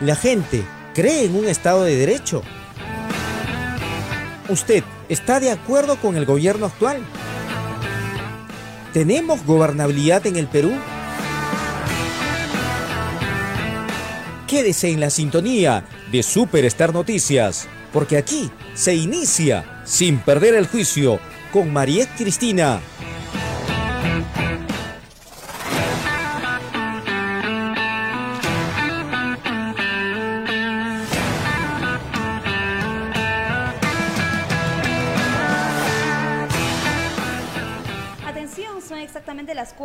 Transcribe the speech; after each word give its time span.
¿La 0.00 0.14
gente 0.14 0.62
cree 0.94 1.24
en 1.24 1.36
un 1.36 1.46
Estado 1.46 1.84
de 1.84 1.96
Derecho? 1.96 2.42
¿Usted 4.50 4.84
está 5.08 5.40
de 5.40 5.50
acuerdo 5.50 5.96
con 5.96 6.16
el 6.16 6.26
gobierno 6.26 6.66
actual? 6.66 6.98
¿Tenemos 8.92 9.42
gobernabilidad 9.46 10.26
en 10.26 10.36
el 10.36 10.48
Perú? 10.48 10.72
Quédese 14.46 14.90
en 14.90 15.00
la 15.00 15.08
sintonía 15.08 15.86
de 16.12 16.22
Superstar 16.22 16.92
Noticias, 16.92 17.66
porque 17.90 18.18
aquí 18.18 18.50
se 18.74 18.94
inicia 18.94 19.82
sin 19.86 20.18
perder 20.18 20.54
el 20.54 20.66
juicio 20.66 21.18
con 21.52 21.72
Mariette 21.72 22.14
Cristina. 22.18 22.80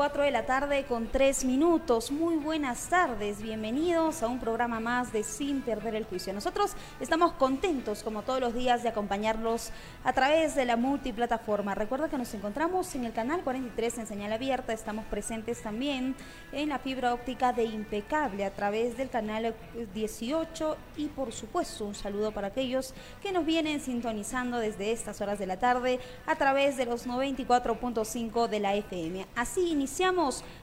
4 0.02 0.24
de 0.24 0.32
la 0.32 0.48
tarde 0.48 0.86
con 0.86 1.10
3 1.10 1.46
minutos. 1.46 2.10
Muy 2.10 2.36
buenas 2.38 2.88
tardes, 2.88 3.40
bienvenidos 3.40 4.24
a 4.24 4.28
un 4.30 4.40
programa 4.40 4.80
más 4.80 5.14
de 5.14 5.24
Sin 5.24 5.62
Perder 5.62 5.94
el 5.94 6.06
Juicio. 6.06 6.34
Nosotros 6.34 6.72
estamos 7.00 7.34
contentos, 7.34 8.02
como 8.02 8.24
todos 8.24 8.40
los 8.40 8.56
días, 8.56 8.82
de 8.82 8.90
acompañarlos 8.90 9.70
a 10.04 10.12
través 10.12 10.56
de 10.56 10.66
la 10.66 10.76
multiplataforma. 10.76 11.76
Recuerda 11.76 12.10
que 12.10 12.18
nos 12.18 12.34
encontramos 12.34 12.96
en 12.96 13.06
el 13.06 13.14
canal 13.14 13.44
43 13.44 14.00
en 14.00 14.08
señal 14.08 14.34
abierta, 14.34 14.74
estamos 14.74 15.06
presentes 15.06 15.62
también 15.62 16.16
en 16.52 16.70
la 16.70 16.80
fibra 16.80 17.14
óptica 17.14 17.54
de 17.54 17.66
Impecable 17.66 18.44
a 18.44 18.56
través 18.56 18.98
del 18.98 19.12
canal 19.12 19.54
18 19.94 20.78
y 20.98 21.10
por 21.10 21.32
supuesto 21.32 21.86
un 21.86 21.94
saludo 21.94 22.32
para 22.32 22.48
aquellos 22.48 22.96
que 23.22 23.32
nos 23.32 23.46
vienen 23.46 23.80
sintonizando 23.80 24.58
desde 24.58 24.94
estas 24.94 25.22
horas 25.22 25.38
de 25.38 25.46
la 25.46 25.60
tarde 25.60 26.00
a 26.26 26.36
través 26.38 26.76
de 26.76 26.88
los 26.88 27.06
94.5 27.06 28.48
de 28.48 28.60
la 28.60 28.74
FM. 28.74 29.28
Así 29.36 29.70
iniciamos 29.70 29.91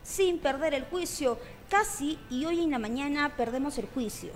sin 0.03 0.39
perder 0.39 0.75
el 0.75 0.85
juicio, 0.85 1.39
casi 1.69 2.19
y 2.31 2.45
hoy 2.47 2.61
en 2.61 2.71
la 2.71 2.79
mañana 2.79 3.37
perdemos 3.37 3.79
el 3.79 3.87
juicio. 3.87 4.31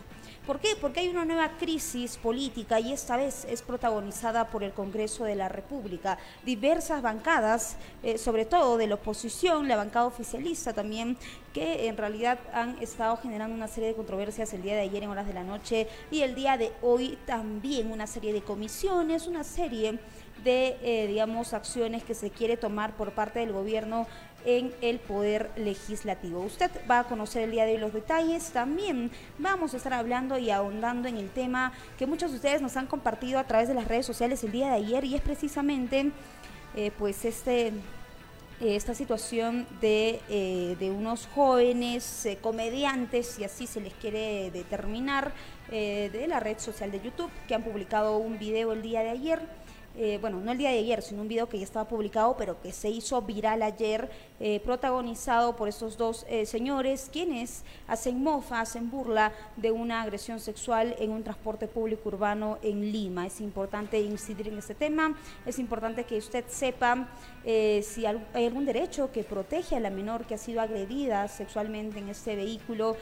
¿Por 0.46 0.58
qué? 0.58 0.70
Porque 0.80 1.00
hay 1.00 1.08
una 1.08 1.24
nueva 1.24 1.56
crisis 1.56 2.16
política 2.16 2.80
y 2.80 2.92
esta 2.92 3.16
vez 3.16 3.44
es 3.48 3.62
protagonizada 3.62 4.48
por 4.48 4.64
el 4.64 4.72
Congreso 4.72 5.22
de 5.22 5.36
la 5.36 5.48
República. 5.48 6.18
Diversas 6.44 7.00
bancadas, 7.00 7.76
eh, 8.02 8.18
sobre 8.18 8.44
todo 8.44 8.76
de 8.76 8.88
la 8.88 8.96
oposición, 8.96 9.68
la 9.68 9.76
bancada 9.76 10.06
oficialista 10.06 10.72
también, 10.72 11.16
que 11.54 11.86
en 11.86 11.96
realidad 11.96 12.40
han 12.52 12.77
estado 12.82 13.16
generando 13.18 13.54
una 13.54 13.68
serie 13.68 13.90
de 13.90 13.94
controversias 13.94 14.52
el 14.52 14.62
día 14.62 14.74
de 14.74 14.80
ayer 14.80 15.04
en 15.04 15.10
horas 15.10 15.28
de 15.28 15.34
la 15.34 15.44
noche 15.44 15.86
y 16.10 16.22
el 16.22 16.34
día 16.34 16.56
de 16.56 16.72
hoy 16.82 17.18
también 17.24 17.92
una 17.92 18.08
serie 18.08 18.32
de 18.32 18.42
comisiones, 18.42 19.28
una 19.28 19.44
serie 19.44 20.00
de, 20.42 20.77
eh, 20.82 21.06
digamos, 21.06 21.52
acciones 21.52 22.02
que 22.02 22.14
se 22.14 22.30
quiere 22.30 22.56
tomar 22.56 22.96
por 22.96 23.12
parte 23.12 23.38
del 23.38 23.52
gobierno 23.52 24.06
en 24.44 24.72
el 24.80 24.98
poder 24.98 25.50
legislativo. 25.56 26.40
Usted 26.40 26.70
va 26.90 27.00
a 27.00 27.04
conocer 27.04 27.44
el 27.44 27.50
día 27.50 27.64
de 27.64 27.72
hoy 27.72 27.78
los 27.78 27.92
detalles. 27.92 28.50
También 28.50 29.10
vamos 29.38 29.74
a 29.74 29.76
estar 29.76 29.92
hablando 29.92 30.38
y 30.38 30.50
ahondando 30.50 31.08
en 31.08 31.16
el 31.16 31.30
tema 31.30 31.72
que 31.98 32.06
muchos 32.06 32.30
de 32.30 32.36
ustedes 32.36 32.62
nos 32.62 32.76
han 32.76 32.86
compartido 32.86 33.38
a 33.38 33.44
través 33.44 33.68
de 33.68 33.74
las 33.74 33.88
redes 33.88 34.06
sociales 34.06 34.42
el 34.44 34.52
día 34.52 34.68
de 34.68 34.76
ayer 34.76 35.04
y 35.04 35.14
es 35.14 35.20
precisamente 35.20 36.10
eh, 36.74 36.90
pues 36.98 37.24
este 37.24 37.68
eh, 38.60 38.76
esta 38.76 38.94
situación 38.94 39.66
de, 39.80 40.20
de 40.78 40.90
unos 40.90 41.27
jóvenes 41.34 42.28
comediantes, 42.40 43.27
si 43.27 43.42
así 43.44 43.66
se 43.66 43.80
les 43.80 43.92
quiere 43.94 44.50
determinar, 44.52 45.32
de 45.68 46.27
la 46.28 46.38
red 46.38 46.58
social 46.58 46.90
de 46.92 47.00
YouTube, 47.00 47.30
que 47.48 47.54
han 47.54 47.62
publicado 47.62 48.18
un 48.18 48.38
video 48.38 48.72
el 48.72 48.82
día 48.82 49.00
de 49.00 49.08
ayer 49.08 49.40
eh, 49.96 50.18
bueno, 50.20 50.40
no 50.40 50.52
el 50.52 50.58
día 50.58 50.70
de 50.70 50.78
ayer, 50.78 51.02
sino 51.02 51.22
un 51.22 51.28
video 51.28 51.48
que 51.48 51.58
ya 51.58 51.64
estaba 51.64 51.86
publicado, 51.86 52.34
pero 52.36 52.61
que 52.61 52.72
se 52.72 52.89
hizo 52.89 53.20
viral 53.22 53.62
ayer, 53.62 54.11
eh, 54.40 54.61
protagonizado 54.61 55.55
por 55.55 55.68
estos 55.68 55.96
dos 55.96 56.24
eh, 56.28 56.46
señores, 56.46 57.11
quienes 57.12 57.64
hacen 57.86 58.22
mofa, 58.22 58.61
hacen 58.61 58.90
burla 58.90 59.33
de 59.56 59.70
una 59.70 60.02
agresión 60.02 60.40
sexual 60.40 60.96
en 60.98 61.11
un 61.11 61.22
transporte 61.22 61.68
público 61.68 62.08
urbano 62.08 62.58
en 62.62 62.90
Lima. 62.90 63.27
Es 63.27 63.40
importante 63.40 64.00
incidir 64.00 64.48
en 64.48 64.58
este 64.58 64.74
tema, 64.74 65.17
es 65.44 65.58
importante 65.58 66.05
que 66.05 66.17
usted 66.18 66.44
sepa 66.48 67.08
si 67.44 68.06
hay 68.06 68.46
algún 68.46 68.64
derecho 68.64 69.11
que 69.11 69.24
protege 69.24 69.74
a 69.74 69.80
la 69.80 69.90
menor 69.90 70.27
que 70.27 70.34
ha 70.34 70.38
sido 70.38 70.61
agredida 70.61 71.27
sexualmente 71.27 71.98
en 71.98 72.08
este 72.08 72.36
vehículo 72.36 72.96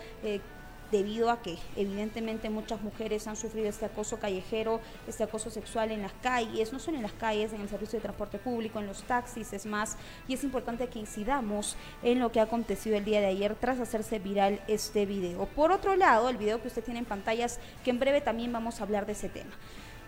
debido 0.91 1.31
a 1.31 1.43
que 1.43 1.57
evidentemente 1.77 2.51
muchas 2.51 2.81
mujeres 2.83 3.27
han 3.27 3.37
sufrido 3.37 3.69
este 3.69 3.87
acoso 3.87 4.19
callejero, 4.19 4.81
este 5.07 5.25
acoso 5.25 5.51
sexual 5.51 5.91
en 5.91 6.03
las 6.03 6.13
calles, 6.23 6.73
no 6.73 6.79
solo 6.79 6.97
en 6.97 7.03
las 7.03 7.13
calles, 7.13 7.53
en 7.53 7.61
el 7.61 7.69
servicio 7.69 7.99
de 7.99 8.03
transporte 8.03 8.39
público, 8.39 8.79
en 8.79 8.87
los 8.87 9.03
taxis, 9.05 9.53
es 9.53 9.67
más, 9.67 9.97
y 10.29 10.35
es 10.35 10.45
importante 10.45 10.89
que 10.89 10.99
incidamos 10.99 11.77
en 12.03 12.19
lo 12.19 12.33
que 12.33 12.41
ha 12.41 12.45
acontecido 12.45 12.97
el 12.97 13.05
día 13.05 13.21
de 13.21 13.27
ayer 13.27 13.55
tras 13.55 13.81
hacerse 13.81 14.19
viral 14.19 14.61
este 14.69 15.07
video. 15.07 15.47
Por 15.47 15.73
otro 15.73 15.97
lado, 15.97 16.29
el 16.29 16.37
video 16.37 16.61
que 16.61 16.69
usted 16.69 16.85
tiene 16.85 17.01
en 17.01 17.07
pantallas, 17.07 17.61
que 17.85 17.91
en 17.91 17.99
breve 17.99 18.21
también 18.21 18.53
vamos 18.53 18.81
a 18.81 18.85
hablar 18.85 19.07
de 19.07 19.13
ese 19.13 19.29
tema. 19.29 19.53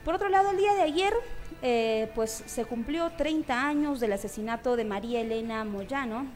Por 0.04 0.14
otro 0.14 0.28
lado, 0.28 0.50
el 0.50 0.56
día 0.56 0.75
de 0.75 0.82
ayer, 0.82 1.14
eh, 1.62 2.10
pues 2.16 2.43
se 2.47 2.64
cumplió 2.64 3.10
30 3.12 3.66
años 3.66 4.00
del 4.00 4.12
asesinato 4.12 4.75
de 4.75 4.84
María 4.84 5.20
Elena 5.20 5.64
Moyano, 5.64 6.26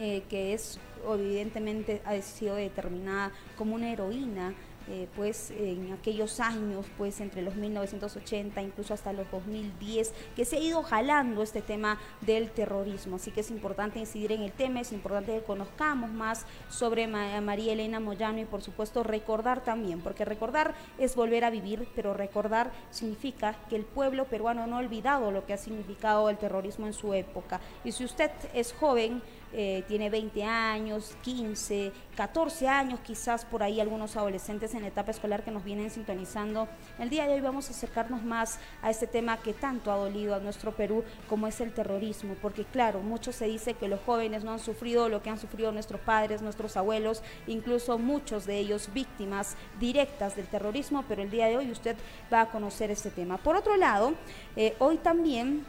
eh, 0.00 0.24
que 0.28 0.52
es 0.52 0.80
evidentemente 1.06 2.02
ha 2.04 2.20
sido 2.22 2.56
determinada 2.56 3.32
como 3.56 3.74
una 3.74 3.92
heroína 3.92 4.54
eh, 4.90 5.06
pues 5.16 5.50
en 5.50 5.92
aquellos 5.92 6.40
años, 6.40 6.86
pues 6.96 7.20
entre 7.20 7.42
los 7.42 7.54
1980 7.56 8.62
incluso 8.62 8.94
hasta 8.94 9.12
los 9.12 9.30
2010, 9.30 10.14
que 10.34 10.46
se 10.46 10.56
ha 10.56 10.60
ido 10.60 10.82
jalando 10.82 11.42
este 11.42 11.60
tema 11.60 11.98
del 12.22 12.50
terrorismo. 12.50 13.16
Así 13.16 13.30
que 13.30 13.40
es 13.40 13.50
importante 13.50 13.98
incidir 13.98 14.32
en 14.32 14.40
el 14.40 14.52
tema, 14.52 14.80
es 14.80 14.92
importante 14.92 15.34
que 15.34 15.42
conozcamos 15.42 16.10
más 16.10 16.46
sobre 16.70 17.06
María 17.06 17.74
Elena 17.74 18.00
Moyano 18.00 18.40
y 18.40 18.46
por 18.46 18.62
supuesto 18.62 19.02
recordar 19.02 19.62
también, 19.62 20.00
porque 20.00 20.24
recordar 20.24 20.74
es 20.96 21.14
volver 21.16 21.44
a 21.44 21.50
vivir, 21.50 21.86
pero 21.94 22.14
recordar 22.14 22.72
significa 22.90 23.56
que 23.68 23.76
el 23.76 23.84
pueblo 23.84 24.24
peruano 24.24 24.66
no 24.66 24.76
ha 24.76 24.78
olvidado 24.78 25.30
lo 25.30 25.44
que 25.44 25.52
ha 25.52 25.58
significado 25.58 26.30
el 26.30 26.38
terrorismo 26.38 26.86
en 26.86 26.94
su 26.94 27.12
época. 27.12 27.60
Y 27.84 27.92
si 27.92 28.06
usted 28.06 28.30
es 28.54 28.72
joven, 28.72 29.20
eh, 29.52 29.82
tiene 29.88 30.10
20 30.10 30.44
años, 30.44 31.16
15, 31.22 31.92
14 32.16 32.68
años, 32.68 33.00
quizás 33.00 33.44
por 33.46 33.62
ahí 33.62 33.80
algunos 33.80 34.16
adolescentes 34.16 34.74
en 34.74 34.84
etapa 34.84 35.10
escolar 35.10 35.42
que 35.42 35.50
nos 35.50 35.64
vienen 35.64 35.90
sintonizando. 35.90 36.68
El 36.98 37.08
día 37.08 37.26
de 37.26 37.34
hoy 37.34 37.40
vamos 37.40 37.68
a 37.68 37.70
acercarnos 37.70 38.22
más 38.22 38.58
a 38.82 38.90
este 38.90 39.06
tema 39.06 39.38
que 39.38 39.54
tanto 39.54 39.90
ha 39.90 39.96
dolido 39.96 40.34
a 40.34 40.40
nuestro 40.40 40.72
Perú 40.72 41.02
como 41.28 41.46
es 41.46 41.60
el 41.60 41.72
terrorismo, 41.72 42.34
porque 42.42 42.64
claro, 42.64 43.00
mucho 43.00 43.32
se 43.32 43.46
dice 43.46 43.74
que 43.74 43.88
los 43.88 44.00
jóvenes 44.00 44.44
no 44.44 44.52
han 44.52 44.58
sufrido 44.58 45.08
lo 45.08 45.22
que 45.22 45.30
han 45.30 45.38
sufrido 45.38 45.72
nuestros 45.72 46.00
padres, 46.02 46.42
nuestros 46.42 46.76
abuelos, 46.76 47.22
incluso 47.46 47.98
muchos 47.98 48.44
de 48.44 48.58
ellos 48.58 48.90
víctimas 48.92 49.56
directas 49.80 50.36
del 50.36 50.46
terrorismo, 50.46 51.04
pero 51.08 51.22
el 51.22 51.30
día 51.30 51.46
de 51.46 51.56
hoy 51.56 51.70
usted 51.70 51.96
va 52.32 52.42
a 52.42 52.50
conocer 52.50 52.90
este 52.90 53.10
tema. 53.10 53.38
Por 53.38 53.56
otro 53.56 53.76
lado, 53.76 54.12
eh, 54.56 54.74
hoy 54.78 54.98
también 54.98 55.64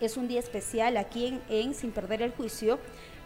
es 0.00 0.16
un 0.16 0.26
día 0.26 0.40
especial 0.40 0.96
aquí 0.96 1.26
en, 1.26 1.42
en 1.48 1.74
Sin 1.74 1.92
Perder 1.92 2.22
el 2.22 2.32
Juicio 2.32 2.80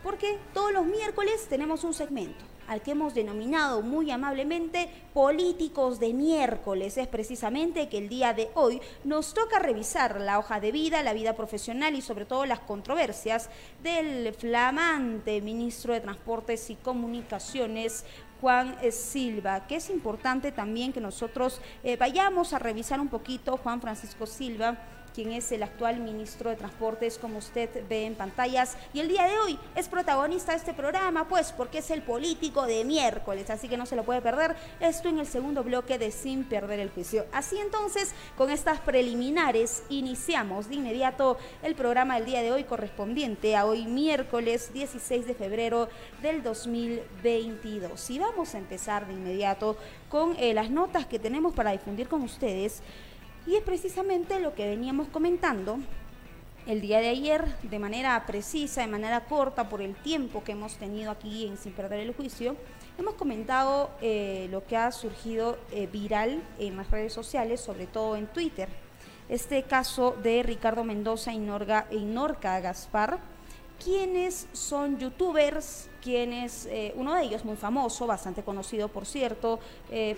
porque 0.07 0.39
todos 0.55 0.73
los 0.73 0.87
miércoles 0.87 1.49
tenemos 1.49 1.83
un 1.83 1.93
segmento 1.93 2.45
al 2.69 2.81
que 2.81 2.93
hemos 2.93 3.13
denominado 3.13 3.83
muy 3.83 4.13
amablemente 4.13 4.89
políticos 5.13 5.99
de 5.99 6.13
miércoles. 6.13 6.97
Es 6.97 7.09
precisamente 7.09 7.89
que 7.89 7.99
el 7.99 8.09
día 8.09 8.33
de 8.33 8.49
hoy 8.55 8.81
nos 9.03 9.35
toca 9.35 9.59
revisar 9.59 10.21
la 10.21 10.39
hoja 10.39 10.61
de 10.61 10.71
vida, 10.71 11.03
la 11.03 11.13
vida 11.13 11.35
profesional 11.35 11.97
y 11.97 12.03
sobre 12.03 12.25
todo 12.25 12.47
las 12.47 12.61
controversias 12.61 13.51
del 13.83 14.33
flamante 14.33 15.41
ministro 15.41 15.93
de 15.93 16.01
Transportes 16.03 16.71
y 16.71 16.77
Comunicaciones, 16.77 18.05
Juan 18.41 18.77
Silva, 18.93 19.67
que 19.67 19.77
es 19.77 19.91
importante 19.91 20.53
también 20.53 20.93
que 20.93 21.01
nosotros 21.01 21.61
eh, 21.83 21.97
vayamos 21.97 22.53
a 22.53 22.61
revisar 22.61 23.01
un 23.01 23.09
poquito, 23.09 23.57
Juan 23.57 23.81
Francisco 23.81 24.27
Silva, 24.27 24.79
quien 25.17 25.33
es 25.33 25.51
el 25.51 25.63
actual 25.63 25.99
ministro 25.99 26.51
de 26.51 26.57
Transportes, 26.57 27.17
como 27.17 27.39
usted 27.39 27.71
ve 27.89 28.05
en 28.05 28.15
pantallas. 28.15 28.77
Y 28.93 29.01
el 29.01 29.09
día 29.09 29.27
de 29.27 29.39
hoy 29.39 29.59
es 29.75 29.89
protagonista 29.89 30.53
de 30.53 30.59
este 30.59 30.75
programa, 30.75 31.27
pues 31.27 31.53
porque 31.53 31.79
es 31.79 31.91
el 31.91 32.03
político 32.03 32.67
de 32.67 32.85
miércoles, 32.85 33.49
así 33.49 33.67
que 33.67 33.79
no 33.79 33.87
se 33.87 33.97
lo 33.97 34.05
puede 34.05 34.21
perder. 34.21 34.55
Esto 34.79 35.09
en 35.09 35.19
el 35.19 35.27
segundo 35.27 35.65
bloque 35.65 35.97
de 35.97 36.11
Sin 36.11 36.45
Perder 36.45 36.81
el 36.81 36.91
Juicio. 36.91 37.25
Así 37.33 37.57
entonces, 37.57 38.15
con 38.37 38.51
estas 38.51 38.79
preliminares, 38.81 39.85
iniciamos 39.89 40.69
de 40.69 40.75
inmediato 40.75 41.39
el 41.63 41.75
programa 41.75 42.17
del 42.17 42.27
día 42.27 42.43
de 42.43 42.53
hoy 42.53 42.65
correspondiente 42.65 43.57
a 43.57 43.65
hoy 43.65 43.87
miércoles 43.87 44.71
16 44.75 45.27
de 45.27 45.35
febrero 45.35 45.89
del 46.21 46.43
2022. 46.43 48.11
Y 48.11 48.19
vamos 48.19 48.55
a 48.55 48.59
empezar 48.59 49.07
de 49.07 49.15
inmediato 49.15 49.79
con 50.11 50.37
eh, 50.39 50.53
las 50.53 50.69
notas 50.69 51.07
que 51.07 51.19
tenemos 51.19 51.55
para 51.55 51.73
difundir 51.73 52.07
con 52.07 52.21
ustedes 52.21 52.83
y 53.47 53.55
es 53.55 53.63
precisamente 53.63 54.41
lo 54.41 54.55
que 54.55 54.67
veníamos 54.67 55.09
comentando 55.09 55.79
el 56.67 56.81
día 56.81 56.99
de 56.99 57.09
ayer 57.09 57.45
de 57.63 57.79
manera 57.79 58.27
precisa, 58.27 58.81
de 58.81 58.89
manera 58.89 59.25
corta, 59.27 59.69
por 59.69 59.81
el 59.81 59.95
tiempo 59.95 60.43
que 60.43 60.53
hemos 60.53 60.75
tenido 60.75 61.13
aquí 61.13 61.47
en 61.47 61.57
Sin 61.57 61.73
Perder 61.73 62.01
el 62.01 62.13
Juicio, 62.13 62.57
hemos 62.99 63.15
comentado 63.15 63.91
eh, 64.01 64.49
lo 64.51 64.67
que 64.67 64.77
ha 64.77 64.91
surgido 64.91 65.59
eh, 65.71 65.87
viral 65.87 66.43
en 66.59 66.77
las 66.77 66.91
redes 66.91 67.13
sociales, 67.13 67.61
sobre 67.61 67.87
todo 67.87 68.17
en 68.17 68.27
Twitter. 68.27 68.69
Este 69.29 69.63
caso 69.63 70.17
de 70.23 70.43
Ricardo 70.43 70.83
Mendoza 70.83 71.33
y, 71.33 71.39
Norga, 71.39 71.87
y 71.93 72.05
Norca 72.05 72.59
Gaspar, 72.59 73.21
quienes 73.83 74.49
son 74.53 74.99
youtubers, 74.99 75.89
quienes, 76.07 76.67
eh, 76.67 76.93
uno 76.95 77.17
de 77.17 77.23
ellos 77.23 77.45
muy 77.45 77.57
famoso, 77.57 78.07
bastante 78.07 78.45
conocido 78.45 78.87
por 78.87 79.07
cierto, 79.07 79.59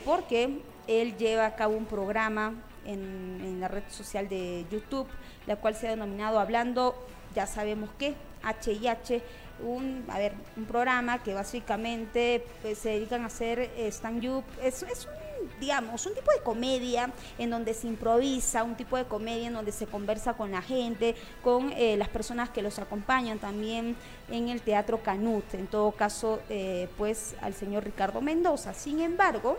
porque 0.05 0.61
él 0.87 1.17
lleva 1.17 1.47
a 1.47 1.57
cabo 1.57 1.77
un 1.77 1.87
programa 1.87 2.53
en, 2.85 3.41
en, 3.43 3.59
la 3.59 3.69
red 3.69 3.85
social 3.89 4.29
de 4.29 4.67
YouTube, 4.71 5.07
la 5.47 5.57
cual 5.57 5.75
se 5.75 5.87
ha 5.87 5.91
denominado 5.91 6.39
Hablando, 6.39 6.95
ya 7.35 7.47
sabemos 7.47 7.89
qué, 7.99 8.15
H 8.43 9.23
un, 9.63 10.05
a 10.09 10.19
ver, 10.19 10.33
un 10.57 10.65
programa 10.67 11.23
que 11.23 11.35
básicamente 11.35 12.45
pues, 12.63 12.79
se 12.79 12.91
dedican 12.91 13.23
a 13.23 13.27
hacer 13.27 13.59
eh, 13.59 13.89
stand-up. 13.89 14.45
Es, 14.63 14.83
es 14.83 15.07
un, 15.07 15.13
digamos, 15.61 16.07
un 16.07 16.15
tipo 16.15 16.31
de 16.33 16.41
comedia 16.41 17.13
en 17.39 17.51
donde 17.51 17.75
se 17.75 17.87
improvisa, 17.87 18.63
un 18.65 18.77
tipo 18.77 18.97
de 18.97 19.05
comedia 19.05 19.49
en 19.49 19.55
donde 19.55 19.73
se 19.73 19.87
conversa 19.87 20.35
con 20.35 20.51
la 20.51 20.63
gente, 20.63 21.15
con 21.43 21.73
eh, 21.73 21.97
las 21.97 22.09
personas 22.09 22.51
que 22.51 22.63
los 22.63 22.79
acompañan 22.79 23.39
también 23.39 23.97
en 24.31 24.49
el 24.49 24.63
Teatro 24.63 25.03
Canut, 25.03 25.55
en 25.55 25.67
todo 25.67 25.93
caso, 25.93 26.41
eh, 26.49 26.89
pues 26.97 27.35
al 27.41 27.55
señor 27.55 27.85
Ricardo 27.85 28.21
Mendoza. 28.21 28.75
Sin 28.75 29.01
embargo, 29.01 29.59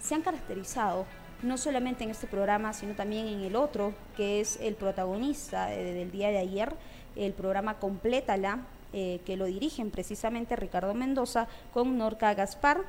se 0.00 0.14
han 0.14 0.22
caracterizado 0.22 1.06
no 1.42 1.58
solamente 1.58 2.04
en 2.04 2.10
este 2.10 2.26
programa, 2.26 2.72
sino 2.72 2.94
también 2.94 3.26
en 3.26 3.42
el 3.42 3.56
otro, 3.56 3.94
que 4.16 4.40
es 4.40 4.58
el 4.60 4.74
protagonista 4.74 5.66
del 5.66 6.10
día 6.10 6.28
de 6.28 6.38
ayer, 6.38 6.74
el 7.14 7.32
programa 7.32 7.78
Complétala, 7.78 8.60
eh, 8.92 9.20
que 9.26 9.36
lo 9.36 9.46
dirigen 9.46 9.90
precisamente 9.90 10.56
Ricardo 10.56 10.94
Mendoza 10.94 11.48
con 11.72 11.98
Norca 11.98 12.32
Gaspar. 12.34 12.82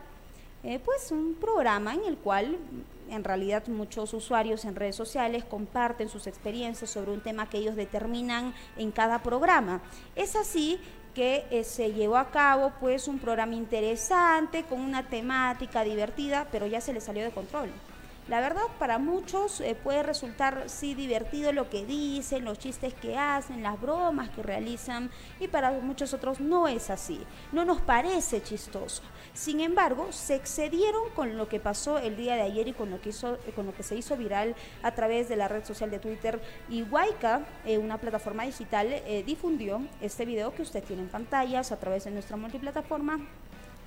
Eh, 0.67 0.79
pues 0.83 1.13
un 1.13 1.35
programa 1.35 1.93
en 1.93 2.03
el 2.03 2.17
cual 2.17 2.57
en 3.09 3.23
realidad 3.23 3.65
muchos 3.67 4.13
usuarios 4.13 4.65
en 4.65 4.75
redes 4.75 4.97
sociales 4.97 5.45
comparten 5.45 6.09
sus 6.09 6.27
experiencias 6.27 6.89
sobre 6.89 7.11
un 7.13 7.21
tema 7.21 7.49
que 7.49 7.59
ellos 7.59 7.77
determinan 7.77 8.53
en 8.75 8.91
cada 8.91 9.23
programa. 9.23 9.79
Es 10.13 10.35
así 10.35 10.77
que 11.15 11.45
eh, 11.51 11.63
se 11.63 11.93
llevó 11.93 12.17
a 12.17 12.31
cabo 12.31 12.73
pues 12.81 13.07
un 13.07 13.17
programa 13.17 13.55
interesante 13.55 14.63
con 14.63 14.81
una 14.81 15.07
temática 15.07 15.85
divertida, 15.85 16.49
pero 16.51 16.67
ya 16.67 16.81
se 16.81 16.91
le 16.91 16.99
salió 16.99 17.23
de 17.23 17.31
control. 17.31 17.69
La 18.27 18.41
verdad, 18.41 18.63
para 18.77 18.97
muchos 18.97 19.61
eh, 19.61 19.73
puede 19.81 20.03
resultar 20.03 20.63
sí 20.67 20.95
divertido 20.95 21.53
lo 21.53 21.69
que 21.69 21.85
dicen, 21.85 22.43
los 22.43 22.59
chistes 22.59 22.93
que 22.93 23.17
hacen, 23.17 23.63
las 23.63 23.79
bromas 23.79 24.29
que 24.31 24.43
realizan, 24.43 25.09
y 25.39 25.47
para 25.47 25.71
muchos 25.71 26.13
otros 26.13 26.41
no 26.41 26.67
es 26.67 26.89
así. 26.89 27.21
No 27.53 27.63
nos 27.63 27.79
parece 27.79 28.43
chistoso. 28.43 29.01
Sin 29.33 29.61
embargo, 29.61 30.11
se 30.11 30.35
excedieron 30.35 31.09
con 31.15 31.37
lo 31.37 31.47
que 31.47 31.61
pasó 31.61 31.99
el 31.99 32.17
día 32.17 32.35
de 32.35 32.41
ayer 32.41 32.67
y 32.67 32.73
con 32.73 32.91
lo 32.91 32.99
que, 32.99 33.09
hizo, 33.09 33.37
con 33.55 33.65
lo 33.65 33.73
que 33.73 33.83
se 33.83 33.95
hizo 33.95 34.17
viral 34.17 34.57
a 34.83 34.91
través 34.91 35.29
de 35.29 35.37
la 35.37 35.47
red 35.47 35.63
social 35.63 35.89
de 35.89 35.99
Twitter. 35.99 36.41
Y 36.67 36.83
Waika, 36.83 37.45
eh, 37.65 37.77
una 37.77 37.97
plataforma 37.97 38.43
digital, 38.43 38.87
eh, 38.91 39.23
difundió 39.25 39.81
este 40.01 40.25
video 40.25 40.53
que 40.53 40.63
usted 40.63 40.83
tiene 40.83 41.03
en 41.03 41.07
pantallas 41.07 41.71
a 41.71 41.79
través 41.79 42.03
de 42.03 42.11
nuestra 42.11 42.35
multiplataforma, 42.35 43.21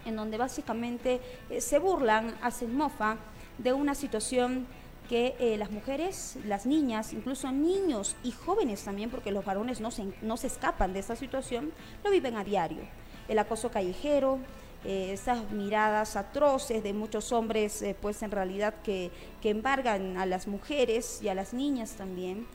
en 0.07 0.17
donde 0.17 0.39
básicamente 0.39 1.21
se 1.59 1.79
burlan, 1.79 2.35
hacen 2.41 2.75
mofa 2.75 3.19
de 3.63 3.73
una 3.73 3.95
situación 3.95 4.67
que 5.09 5.35
eh, 5.41 5.57
las 5.59 5.71
mujeres, 5.71 6.39
las 6.47 6.67
niñas, 6.67 7.13
incluso 7.13 7.51
niños 7.51 8.17
y 8.23 8.31
jóvenes 8.31 8.85
también, 8.85 9.11
porque 9.11 9.33
los 9.33 9.45
varones 9.45 9.81
no 9.81 9.91
se, 9.91 10.07
no 10.23 10.37
se 10.37 10.47
escapan 10.47 10.93
de 10.93 11.01
esta 11.01 11.17
situación, 11.17 11.73
lo 12.05 12.11
viven 12.11 12.37
a 12.37 12.45
diario. 12.45 12.83
El 13.29 13.39
acoso 13.39 13.71
callejero, 13.71 14.39
eh, 14.85 15.11
esas 15.13 15.51
miradas 15.51 16.17
atroces 16.17 16.83
de 16.83 16.93
muchos 16.93 17.33
hombres, 17.33 17.83
eh, 17.83 17.97
pues 18.01 18.23
en 18.23 18.31
realidad 18.31 18.75
que, 18.85 19.11
que 19.43 19.51
embargan 19.51 20.17
a 20.17 20.27
las 20.27 20.47
mujeres 20.47 21.21
y 21.23 21.29
a 21.29 21.35
las 21.35 21.53
niñas 21.53 21.93
también 21.93 22.47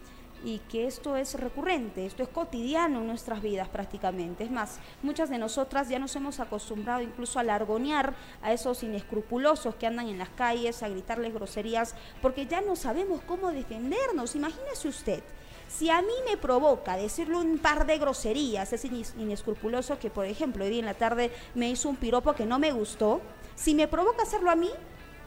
y 0.45 0.59
que 0.59 0.85
esto 0.85 1.15
es 1.15 1.33
recurrente, 1.33 2.05
esto 2.05 2.21
es 2.21 2.29
cotidiano 2.29 3.01
en 3.01 3.07
nuestras 3.07 3.41
vidas 3.41 3.67
prácticamente. 3.67 4.43
Es 4.43 4.51
más, 4.51 4.77
muchas 5.01 5.31
de 5.31 5.39
nosotras 5.39 5.89
ya 5.89 5.97
nos 5.97 6.15
hemos 6.15 6.39
acostumbrado 6.39 7.01
incluso 7.01 7.39
a 7.39 7.43
largonear 7.43 8.13
a 8.43 8.53
esos 8.53 8.83
inescrupulosos 8.83 9.73
que 9.73 9.87
andan 9.87 10.07
en 10.07 10.19
las 10.19 10.29
calles, 10.29 10.83
a 10.83 10.89
gritarles 10.89 11.33
groserías, 11.33 11.95
porque 12.21 12.45
ya 12.45 12.61
no 12.61 12.75
sabemos 12.75 13.21
cómo 13.25 13.51
defendernos. 13.51 14.35
Imagínese 14.35 14.87
usted. 14.87 15.23
Si 15.67 15.89
a 15.89 16.03
mí 16.03 16.13
me 16.29 16.37
provoca 16.37 16.95
decirle 16.95 17.37
un 17.37 17.57
par 17.57 17.87
de 17.87 17.97
groserías, 17.97 18.71
ese 18.71 18.87
inescrupuloso 19.17 19.97
que, 19.97 20.11
por 20.11 20.27
ejemplo, 20.27 20.63
hoy 20.63 20.69
día 20.69 20.79
en 20.79 20.85
la 20.85 20.93
tarde 20.93 21.31
me 21.55 21.71
hizo 21.71 21.89
un 21.89 21.95
piropo 21.95 22.33
que 22.33 22.45
no 22.45 22.59
me 22.59 22.71
gustó, 22.71 23.19
si 23.55 23.73
me 23.73 23.87
provoca 23.87 24.21
hacerlo 24.21 24.51
a 24.51 24.55
mí, 24.55 24.69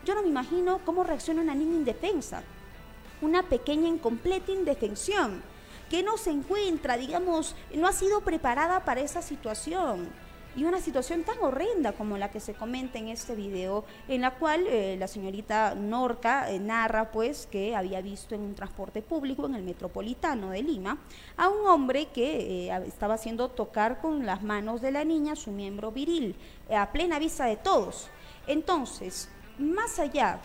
yo 0.04 0.14
no 0.14 0.22
me 0.22 0.28
imagino 0.28 0.80
cómo 0.84 1.02
reacciona 1.02 1.42
una 1.42 1.56
niña 1.56 1.74
indefensa 1.74 2.44
una 3.20 3.42
pequeña 3.42 3.88
incompleta 3.88 4.52
indefensión, 4.52 5.42
que 5.90 6.02
no 6.02 6.16
se 6.18 6.30
encuentra, 6.30 6.96
digamos, 6.96 7.54
no 7.74 7.88
ha 7.88 7.92
sido 7.92 8.20
preparada 8.20 8.84
para 8.84 9.00
esa 9.00 9.22
situación. 9.22 10.08
Y 10.56 10.64
una 10.64 10.80
situación 10.80 11.22
tan 11.22 11.38
horrenda 11.40 11.92
como 11.92 12.18
la 12.18 12.30
que 12.30 12.40
se 12.40 12.54
comenta 12.54 12.98
en 12.98 13.08
este 13.08 13.36
video, 13.36 13.84
en 14.08 14.22
la 14.22 14.34
cual 14.34 14.66
eh, 14.66 14.96
la 14.98 15.06
señorita 15.06 15.74
Norca 15.76 16.50
eh, 16.50 16.58
narra 16.58 17.12
pues 17.12 17.46
que 17.46 17.76
había 17.76 18.00
visto 18.00 18.34
en 18.34 18.40
un 18.40 18.54
transporte 18.54 19.00
público 19.00 19.46
en 19.46 19.54
el 19.54 19.62
metropolitano 19.62 20.50
de 20.50 20.62
Lima 20.62 20.98
a 21.36 21.48
un 21.48 21.66
hombre 21.68 22.06
que 22.06 22.70
eh, 22.70 22.82
estaba 22.86 23.14
haciendo 23.14 23.50
tocar 23.50 24.00
con 24.00 24.26
las 24.26 24.42
manos 24.42 24.80
de 24.80 24.90
la 24.90 25.04
niña 25.04 25.36
su 25.36 25.52
miembro 25.52 25.92
viril, 25.92 26.34
a 26.74 26.90
plena 26.90 27.20
vista 27.20 27.44
de 27.44 27.56
todos. 27.56 28.08
Entonces, 28.48 29.28
más 29.58 30.00
allá 30.00 30.40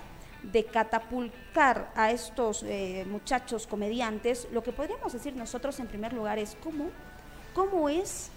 de 0.52 0.66
catapultar 0.66 1.92
a 1.96 2.12
estos 2.12 2.64
eh, 2.64 3.06
muchachos 3.10 3.66
comediantes, 3.66 4.48
lo 4.52 4.62
que 4.62 4.74
podríamos 4.74 5.14
decir 5.14 5.36
nosotros 5.36 5.80
en 5.80 5.88
primer 5.88 6.14
lugar 6.14 6.38
es 6.38 6.58
cómo, 6.62 6.90
cómo 7.54 7.90
es 7.90 8.30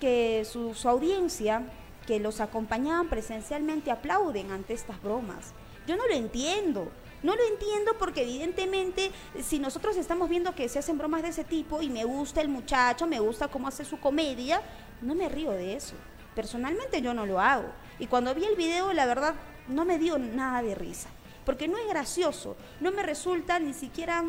que 0.00 0.44
su, 0.44 0.74
su 0.74 0.88
audiencia, 0.88 1.62
que 2.06 2.20
los 2.20 2.40
acompañaban 2.40 3.08
presencialmente, 3.08 3.90
aplauden 3.90 4.50
ante 4.50 4.74
estas 4.74 5.02
bromas. 5.02 5.52
Yo 5.86 5.96
no 5.96 6.06
lo 6.06 6.14
entiendo. 6.14 6.90
No 7.22 7.34
lo 7.34 7.42
entiendo 7.42 7.92
porque 7.98 8.22
evidentemente 8.22 9.10
si 9.42 9.58
nosotros 9.58 9.96
estamos 9.96 10.28
viendo 10.28 10.54
que 10.54 10.68
se 10.68 10.78
hacen 10.78 10.98
bromas 10.98 11.22
de 11.22 11.30
ese 11.30 11.44
tipo 11.44 11.82
y 11.82 11.88
me 11.88 12.04
gusta 12.04 12.40
el 12.40 12.48
muchacho, 12.48 13.06
me 13.06 13.18
gusta 13.18 13.48
cómo 13.48 13.66
hace 13.66 13.84
su 13.84 13.98
comedia, 13.98 14.60
no 15.00 15.14
me 15.14 15.28
río 15.28 15.50
de 15.50 15.74
eso. 15.74 15.94
Personalmente 16.34 17.00
yo 17.00 17.14
no 17.14 17.24
lo 17.26 17.40
hago. 17.40 17.68
Y 17.98 18.06
cuando 18.06 18.34
vi 18.34 18.44
el 18.44 18.54
video, 18.54 18.92
la 18.92 19.06
verdad, 19.06 19.34
no 19.66 19.86
me 19.86 19.98
dio 19.98 20.18
nada 20.18 20.62
de 20.62 20.74
risa 20.74 21.08
porque 21.46 21.68
no 21.68 21.78
es 21.78 21.88
gracioso, 21.88 22.56
no 22.80 22.90
me 22.90 23.04
resulta 23.04 23.58
ni 23.60 23.72
siquiera 23.72 24.22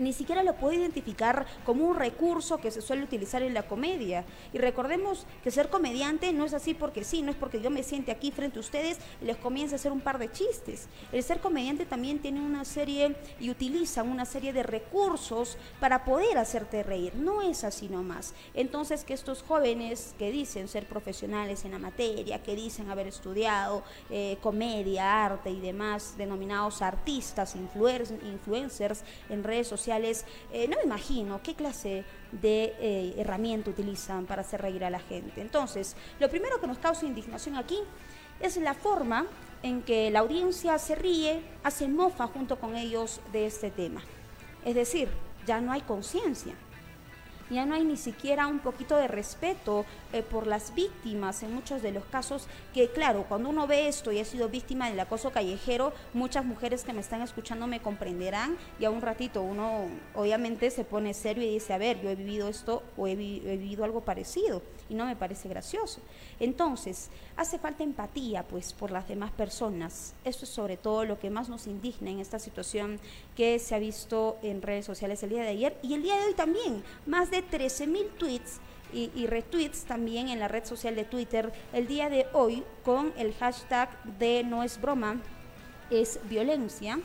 ni 0.00 0.12
siquiera 0.12 0.42
lo 0.42 0.54
puedo 0.54 0.72
identificar 0.72 1.46
como 1.64 1.86
un 1.86 1.96
recurso 1.96 2.58
que 2.58 2.70
se 2.70 2.80
suele 2.80 3.04
utilizar 3.04 3.42
en 3.42 3.54
la 3.54 3.68
comedia. 3.68 4.24
Y 4.52 4.58
recordemos 4.58 5.26
que 5.44 5.50
ser 5.50 5.68
comediante 5.68 6.32
no 6.32 6.46
es 6.46 6.54
así 6.54 6.74
porque 6.74 7.04
sí, 7.04 7.22
no 7.22 7.30
es 7.30 7.36
porque 7.36 7.60
yo 7.60 7.70
me 7.70 7.82
siente 7.82 8.10
aquí 8.10 8.32
frente 8.32 8.58
a 8.58 8.60
ustedes 8.60 8.98
y 9.20 9.26
les 9.26 9.36
comience 9.36 9.74
a 9.74 9.76
hacer 9.76 9.92
un 9.92 10.00
par 10.00 10.18
de 10.18 10.32
chistes. 10.32 10.88
El 11.12 11.22
ser 11.22 11.40
comediante 11.40 11.84
también 11.84 12.18
tiene 12.18 12.40
una 12.40 12.64
serie 12.64 13.14
y 13.38 13.50
utiliza 13.50 14.02
una 14.02 14.24
serie 14.24 14.52
de 14.52 14.62
recursos 14.62 15.58
para 15.78 16.04
poder 16.04 16.38
hacerte 16.38 16.82
reír. 16.82 17.14
No 17.14 17.42
es 17.42 17.62
así 17.64 17.88
nomás. 17.88 18.34
Entonces 18.54 19.04
que 19.04 19.14
estos 19.14 19.42
jóvenes 19.42 20.14
que 20.18 20.30
dicen 20.30 20.68
ser 20.68 20.86
profesionales 20.86 21.64
en 21.64 21.72
la 21.72 21.78
materia, 21.78 22.42
que 22.42 22.56
dicen 22.56 22.88
haber 22.88 23.06
estudiado 23.06 23.82
eh, 24.08 24.38
comedia, 24.40 25.26
arte 25.26 25.50
y 25.50 25.60
demás, 25.60 26.14
denominados 26.16 26.80
artistas, 26.80 27.54
influencers 27.54 29.02
en 29.28 29.44
redes 29.44 29.68
sociales, 29.68 29.89
eh, 29.98 30.68
no 30.68 30.76
me 30.76 30.84
imagino 30.84 31.40
qué 31.42 31.54
clase 31.54 32.04
de 32.32 32.74
eh, 32.78 33.14
herramienta 33.18 33.70
utilizan 33.70 34.26
para 34.26 34.42
hacer 34.42 34.62
reír 34.62 34.84
a 34.84 34.90
la 34.90 35.00
gente. 35.00 35.40
Entonces, 35.40 35.96
lo 36.18 36.28
primero 36.28 36.60
que 36.60 36.66
nos 36.66 36.78
causa 36.78 37.06
indignación 37.06 37.56
aquí 37.56 37.78
es 38.40 38.56
la 38.56 38.74
forma 38.74 39.26
en 39.62 39.82
que 39.82 40.10
la 40.10 40.20
audiencia 40.20 40.78
se 40.78 40.94
ríe, 40.94 41.42
hace 41.64 41.88
mofa 41.88 42.26
junto 42.28 42.58
con 42.58 42.76
ellos 42.76 43.20
de 43.32 43.46
este 43.46 43.70
tema. 43.70 44.02
Es 44.64 44.74
decir, 44.74 45.08
ya 45.46 45.60
no 45.60 45.72
hay 45.72 45.80
conciencia 45.82 46.54
ya 47.50 47.66
no 47.66 47.74
hay 47.74 47.84
ni 47.84 47.96
siquiera 47.96 48.46
un 48.46 48.60
poquito 48.60 48.96
de 48.96 49.08
respeto 49.08 49.84
eh, 50.12 50.22
por 50.22 50.46
las 50.46 50.74
víctimas 50.74 51.42
en 51.42 51.54
muchos 51.54 51.82
de 51.82 51.92
los 51.92 52.04
casos 52.04 52.46
que 52.74 52.88
claro, 52.88 53.24
cuando 53.28 53.48
uno 53.48 53.66
ve 53.66 53.88
esto 53.88 54.12
y 54.12 54.20
ha 54.20 54.24
sido 54.24 54.48
víctima 54.48 54.88
del 54.88 55.00
acoso 55.00 55.30
callejero, 55.30 55.92
muchas 56.14 56.44
mujeres 56.44 56.84
que 56.84 56.92
me 56.92 57.00
están 57.00 57.22
escuchando 57.22 57.66
me 57.66 57.80
comprenderán 57.80 58.56
y 58.78 58.84
a 58.84 58.90
un 58.90 59.00
ratito 59.00 59.42
uno 59.42 59.86
obviamente 60.14 60.70
se 60.70 60.84
pone 60.84 61.14
serio 61.14 61.44
y 61.44 61.54
dice, 61.54 61.72
a 61.72 61.78
ver, 61.78 62.00
yo 62.00 62.10
he 62.10 62.14
vivido 62.14 62.48
esto 62.48 62.82
o 62.96 63.06
he, 63.06 63.16
vivido 63.16 63.84
algo 63.84 64.02
parecido 64.02 64.62
y 64.88 64.94
no 64.94 65.06
me 65.06 65.16
parece 65.16 65.48
gracioso. 65.48 66.00
Entonces, 66.38 67.10
hace 67.36 67.58
falta 67.58 67.82
empatía 67.84 68.42
pues 68.44 68.72
por 68.72 68.90
las 68.90 69.08
demás 69.08 69.30
personas. 69.30 70.14
Esto 70.24 70.44
es 70.44 70.50
sobre 70.50 70.76
todo 70.76 71.04
lo 71.04 71.18
que 71.18 71.30
más 71.30 71.48
nos 71.48 71.66
indigna 71.66 72.10
en 72.10 72.20
esta 72.20 72.38
situación 72.38 72.98
que 73.36 73.58
se 73.58 73.74
ha 73.74 73.78
visto 73.78 74.38
en 74.42 74.62
redes 74.62 74.84
sociales 74.84 75.22
el 75.22 75.30
día 75.30 75.42
de 75.42 75.48
ayer 75.48 75.78
y 75.82 75.94
el 75.94 76.02
día 76.02 76.16
de 76.16 76.26
hoy 76.26 76.34
también. 76.34 76.82
Más 77.06 77.30
13 77.42 77.86
mil 77.86 78.06
tweets 78.18 78.60
y, 78.92 79.26
retweets 79.26 79.84
también 79.84 80.28
en 80.28 80.40
la 80.40 80.48
red 80.48 80.64
social 80.64 80.96
de 80.96 81.04
Twitter 81.04 81.52
el 81.72 81.86
día 81.86 82.08
de 82.08 82.26
hoy 82.32 82.64
con 82.84 83.12
el 83.16 83.34
hashtag 83.34 83.88
de 84.18 84.42
no 84.42 84.64
es 84.64 84.80
broma, 84.80 85.20
es 85.90 86.18
violencia 86.28 86.98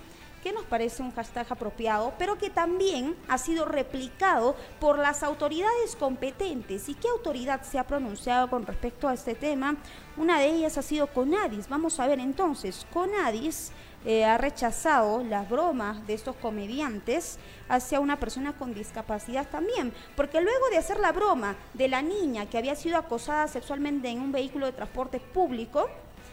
que 0.46 0.54
nos 0.54 0.66
parece 0.66 1.02
un 1.02 1.12
hashtag 1.12 1.48
apropiado, 1.50 2.14
pero 2.20 2.38
que 2.38 2.52
también 2.52 3.16
ha 3.28 3.40
sido 3.40 3.66
replicado 3.66 4.56
por 4.80 5.00
las 5.00 5.24
autoridades 5.24 5.96
competentes. 5.96 6.88
¿Y 6.88 6.94
qué 6.94 7.08
autoridad 7.08 7.64
se 7.64 7.80
ha 7.80 7.88
pronunciado 7.88 8.48
con 8.48 8.64
respecto 8.64 9.08
a 9.08 9.16
este 9.16 9.34
tema? 9.34 9.76
Una 10.18 10.40
de 10.40 10.50
ellas 10.50 10.78
ha 10.78 10.84
sido 10.84 11.08
Conadis. 11.08 11.68
Vamos 11.68 12.00
a 12.00 12.06
ver 12.06 12.20
entonces, 12.20 12.86
Conadis 12.94 13.72
eh, 14.06 14.26
ha 14.26 14.38
rechazado 14.38 15.24
las 15.24 15.50
bromas 15.50 16.06
de 16.08 16.14
estos 16.14 16.36
comediantes 16.36 17.38
hacia 17.70 18.00
una 18.00 18.20
persona 18.20 18.54
con 18.54 18.74
discapacidad 18.74 19.48
también, 19.50 19.94
porque 20.16 20.42
luego 20.42 20.70
de 20.70 20.78
hacer 20.78 21.00
la 21.00 21.12
broma 21.12 21.56
de 21.74 21.88
la 21.88 22.02
niña 22.02 22.46
que 22.46 22.58
había 22.58 22.76
sido 22.76 22.98
acosada 22.98 23.48
sexualmente 23.48 24.10
en 24.10 24.22
un 24.22 24.32
vehículo 24.32 24.66
de 24.66 24.74
transporte 24.74 25.20
público, 25.20 25.90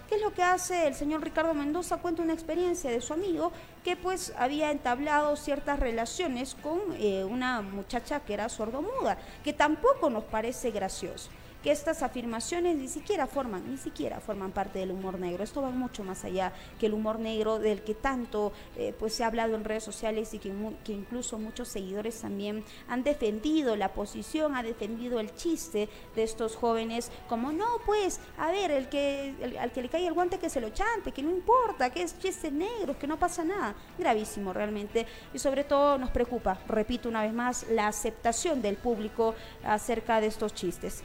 ¿Qué 0.08 0.16
es 0.16 0.22
lo 0.24 0.34
que 0.34 0.42
hace 0.42 0.86
el 0.86 0.94
señor 0.94 1.22
Ricardo 1.22 1.54
Mendoza? 1.54 1.96
Cuenta 1.96 2.20
una 2.20 2.34
experiencia 2.34 2.90
de 2.90 3.00
su 3.00 3.14
amigo 3.14 3.50
que 3.82 3.96
pues 3.96 4.34
había 4.36 4.70
entablado 4.70 5.36
ciertas 5.36 5.80
relaciones 5.80 6.54
con 6.54 6.80
eh, 6.98 7.24
una 7.24 7.62
muchacha 7.62 8.20
que 8.20 8.34
era 8.34 8.50
sordomuda, 8.50 9.16
que 9.42 9.54
tampoco 9.54 10.10
nos 10.10 10.24
parece 10.24 10.70
gracioso 10.70 11.30
que 11.62 11.70
estas 11.70 12.02
afirmaciones 12.02 12.76
ni 12.76 12.88
siquiera 12.88 13.26
forman, 13.26 13.70
ni 13.70 13.76
siquiera 13.76 14.20
forman 14.20 14.52
parte 14.52 14.80
del 14.80 14.90
humor 14.90 15.18
negro. 15.18 15.44
Esto 15.44 15.62
va 15.62 15.70
mucho 15.70 16.04
más 16.04 16.24
allá 16.24 16.52
que 16.78 16.86
el 16.86 16.94
humor 16.94 17.18
negro 17.18 17.58
del 17.58 17.82
que 17.82 17.94
tanto 17.94 18.52
eh, 18.76 18.94
pues 18.98 19.14
se 19.14 19.24
ha 19.24 19.28
hablado 19.28 19.54
en 19.54 19.64
redes 19.64 19.84
sociales 19.84 20.34
y 20.34 20.38
que, 20.38 20.52
incluso 20.88 21.38
muchos 21.38 21.68
seguidores 21.68 22.20
también 22.20 22.64
han 22.88 23.02
defendido 23.02 23.76
la 23.76 23.92
posición, 23.92 24.56
ha 24.56 24.62
defendido 24.62 25.20
el 25.20 25.34
chiste 25.34 25.88
de 26.14 26.22
estos 26.22 26.56
jóvenes, 26.56 27.10
como 27.28 27.52
no, 27.52 27.66
pues, 27.86 28.20
a 28.38 28.50
ver, 28.50 28.70
el 28.70 28.88
que 28.88 29.34
al 29.58 29.72
que 29.72 29.82
le 29.82 29.88
cae 29.88 30.06
el 30.06 30.14
guante 30.14 30.38
que 30.38 30.50
se 30.50 30.60
lo 30.60 30.70
chante, 30.70 31.12
que 31.12 31.22
no 31.22 31.30
importa, 31.30 31.90
que 31.90 32.02
es 32.02 32.18
chiste 32.18 32.50
negro, 32.50 32.98
que 32.98 33.06
no 33.06 33.18
pasa 33.18 33.44
nada. 33.44 33.74
Gravísimo 33.98 34.52
realmente 34.52 35.06
y 35.32 35.38
sobre 35.38 35.64
todo 35.64 35.98
nos 35.98 36.10
preocupa, 36.10 36.58
repito 36.66 37.08
una 37.08 37.22
vez 37.22 37.32
más, 37.32 37.66
la 37.70 37.86
aceptación 37.86 38.62
del 38.62 38.76
público 38.76 39.34
acerca 39.64 40.20
de 40.20 40.26
estos 40.26 40.54
chistes. 40.54 41.02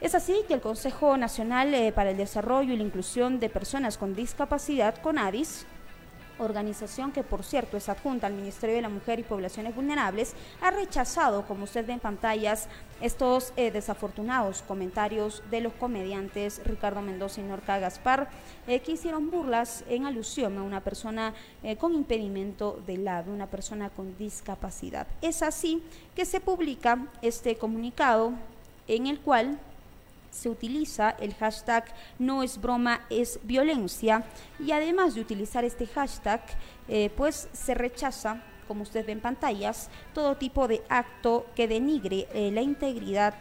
Es 0.00 0.14
así 0.14 0.34
que 0.48 0.54
el 0.54 0.62
Consejo 0.62 1.18
Nacional 1.18 1.74
eh, 1.74 1.92
para 1.92 2.12
el 2.12 2.16
Desarrollo 2.16 2.72
y 2.72 2.76
la 2.78 2.82
Inclusión 2.82 3.38
de 3.38 3.50
Personas 3.50 3.98
con 3.98 4.14
Discapacidad, 4.14 4.96
CONADIS, 5.02 5.66
organización 6.38 7.12
que 7.12 7.22
por 7.22 7.44
cierto 7.44 7.76
es 7.76 7.90
adjunta 7.90 8.26
al 8.26 8.32
Ministerio 8.32 8.76
de 8.76 8.80
la 8.80 8.88
Mujer 8.88 9.18
y 9.18 9.24
Poblaciones 9.24 9.76
Vulnerables, 9.76 10.32
ha 10.62 10.70
rechazado, 10.70 11.44
como 11.46 11.64
usted 11.64 11.86
ve 11.86 11.92
en 11.92 12.00
pantallas, 12.00 12.66
estos 13.02 13.52
eh, 13.58 13.70
desafortunados 13.70 14.62
comentarios 14.62 15.42
de 15.50 15.60
los 15.60 15.74
comediantes 15.74 16.62
Ricardo 16.64 17.02
Mendoza 17.02 17.42
y 17.42 17.44
Norca 17.44 17.78
Gaspar, 17.78 18.30
eh, 18.66 18.80
que 18.80 18.92
hicieron 18.92 19.30
burlas 19.30 19.84
en 19.86 20.06
alusión 20.06 20.56
a 20.56 20.62
una 20.62 20.80
persona 20.80 21.34
con 21.78 21.92
impedimento 21.92 22.80
de 22.86 22.96
lado, 22.96 23.32
una 23.32 23.48
persona 23.48 23.90
con 23.90 24.16
discapacidad. 24.16 25.06
Es 25.20 25.42
así 25.42 25.82
que 26.16 26.24
se 26.24 26.40
publica 26.40 27.06
este 27.20 27.56
comunicado 27.56 28.32
en 28.88 29.06
el 29.06 29.20
cual 29.20 29.58
se 30.30 30.48
utiliza 30.48 31.10
el 31.10 31.34
hashtag 31.34 31.84
no 32.18 32.42
es 32.42 32.60
broma, 32.60 33.02
es 33.10 33.40
violencia 33.42 34.24
y 34.58 34.72
además 34.72 35.14
de 35.14 35.20
utilizar 35.20 35.64
este 35.64 35.86
hashtag, 35.86 36.40
eh, 36.88 37.10
pues 37.16 37.48
se 37.52 37.74
rechaza, 37.74 38.42
como 38.68 38.82
ustedes 38.82 39.06
ven 39.06 39.18
en 39.18 39.22
pantallas, 39.22 39.90
todo 40.14 40.36
tipo 40.36 40.68
de 40.68 40.82
acto 40.88 41.46
que 41.56 41.68
denigre 41.68 42.28
eh, 42.32 42.50
la 42.52 42.62
integridad 42.62 43.34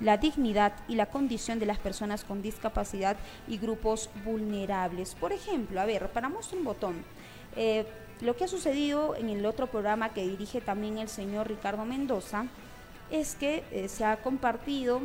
la 0.00 0.16
dignidad 0.16 0.72
y 0.88 0.96
la 0.96 1.06
condición 1.06 1.60
de 1.60 1.66
las 1.66 1.78
personas 1.78 2.24
con 2.24 2.42
discapacidad 2.42 3.16
y 3.46 3.58
grupos 3.58 4.10
vulnerables. 4.24 5.14
Por 5.14 5.32
ejemplo, 5.32 5.80
a 5.80 5.86
ver, 5.86 6.10
paramos 6.10 6.52
un 6.52 6.64
botón. 6.64 7.04
Eh, 7.54 7.86
lo 8.20 8.36
que 8.36 8.44
ha 8.44 8.48
sucedido 8.48 9.14
en 9.14 9.28
el 9.28 9.46
otro 9.46 9.68
programa 9.68 10.12
que 10.12 10.26
dirige 10.26 10.60
también 10.60 10.98
el 10.98 11.08
señor 11.08 11.46
Ricardo 11.46 11.84
Mendoza 11.84 12.46
es 13.12 13.36
que 13.36 13.86
se 13.88 14.04
ha 14.04 14.16
compartido 14.16 15.00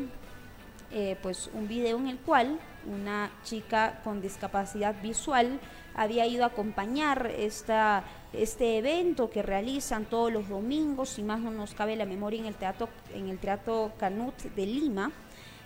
eh, 0.91 1.17
pues 1.21 1.49
un 1.53 1.67
video 1.67 1.97
en 1.97 2.07
el 2.07 2.17
cual 2.17 2.59
una 2.85 3.31
chica 3.43 4.01
con 4.03 4.21
discapacidad 4.21 5.01
visual 5.01 5.59
había 5.95 6.25
ido 6.25 6.43
a 6.43 6.47
acompañar 6.47 7.31
esta, 7.37 8.03
este 8.33 8.77
evento 8.77 9.29
que 9.29 9.41
realizan 9.41 10.05
todos 10.05 10.31
los 10.31 10.47
domingos, 10.49 11.09
si 11.09 11.23
más 11.23 11.39
no 11.39 11.51
nos 11.51 11.73
cabe 11.73 11.95
la 11.95 12.05
memoria, 12.05 12.39
en 12.39 12.45
el 12.45 12.55
Teatro, 12.55 12.89
en 13.13 13.27
el 13.27 13.37
teatro 13.37 13.91
Canut 13.99 14.35
de 14.41 14.65
Lima 14.65 15.11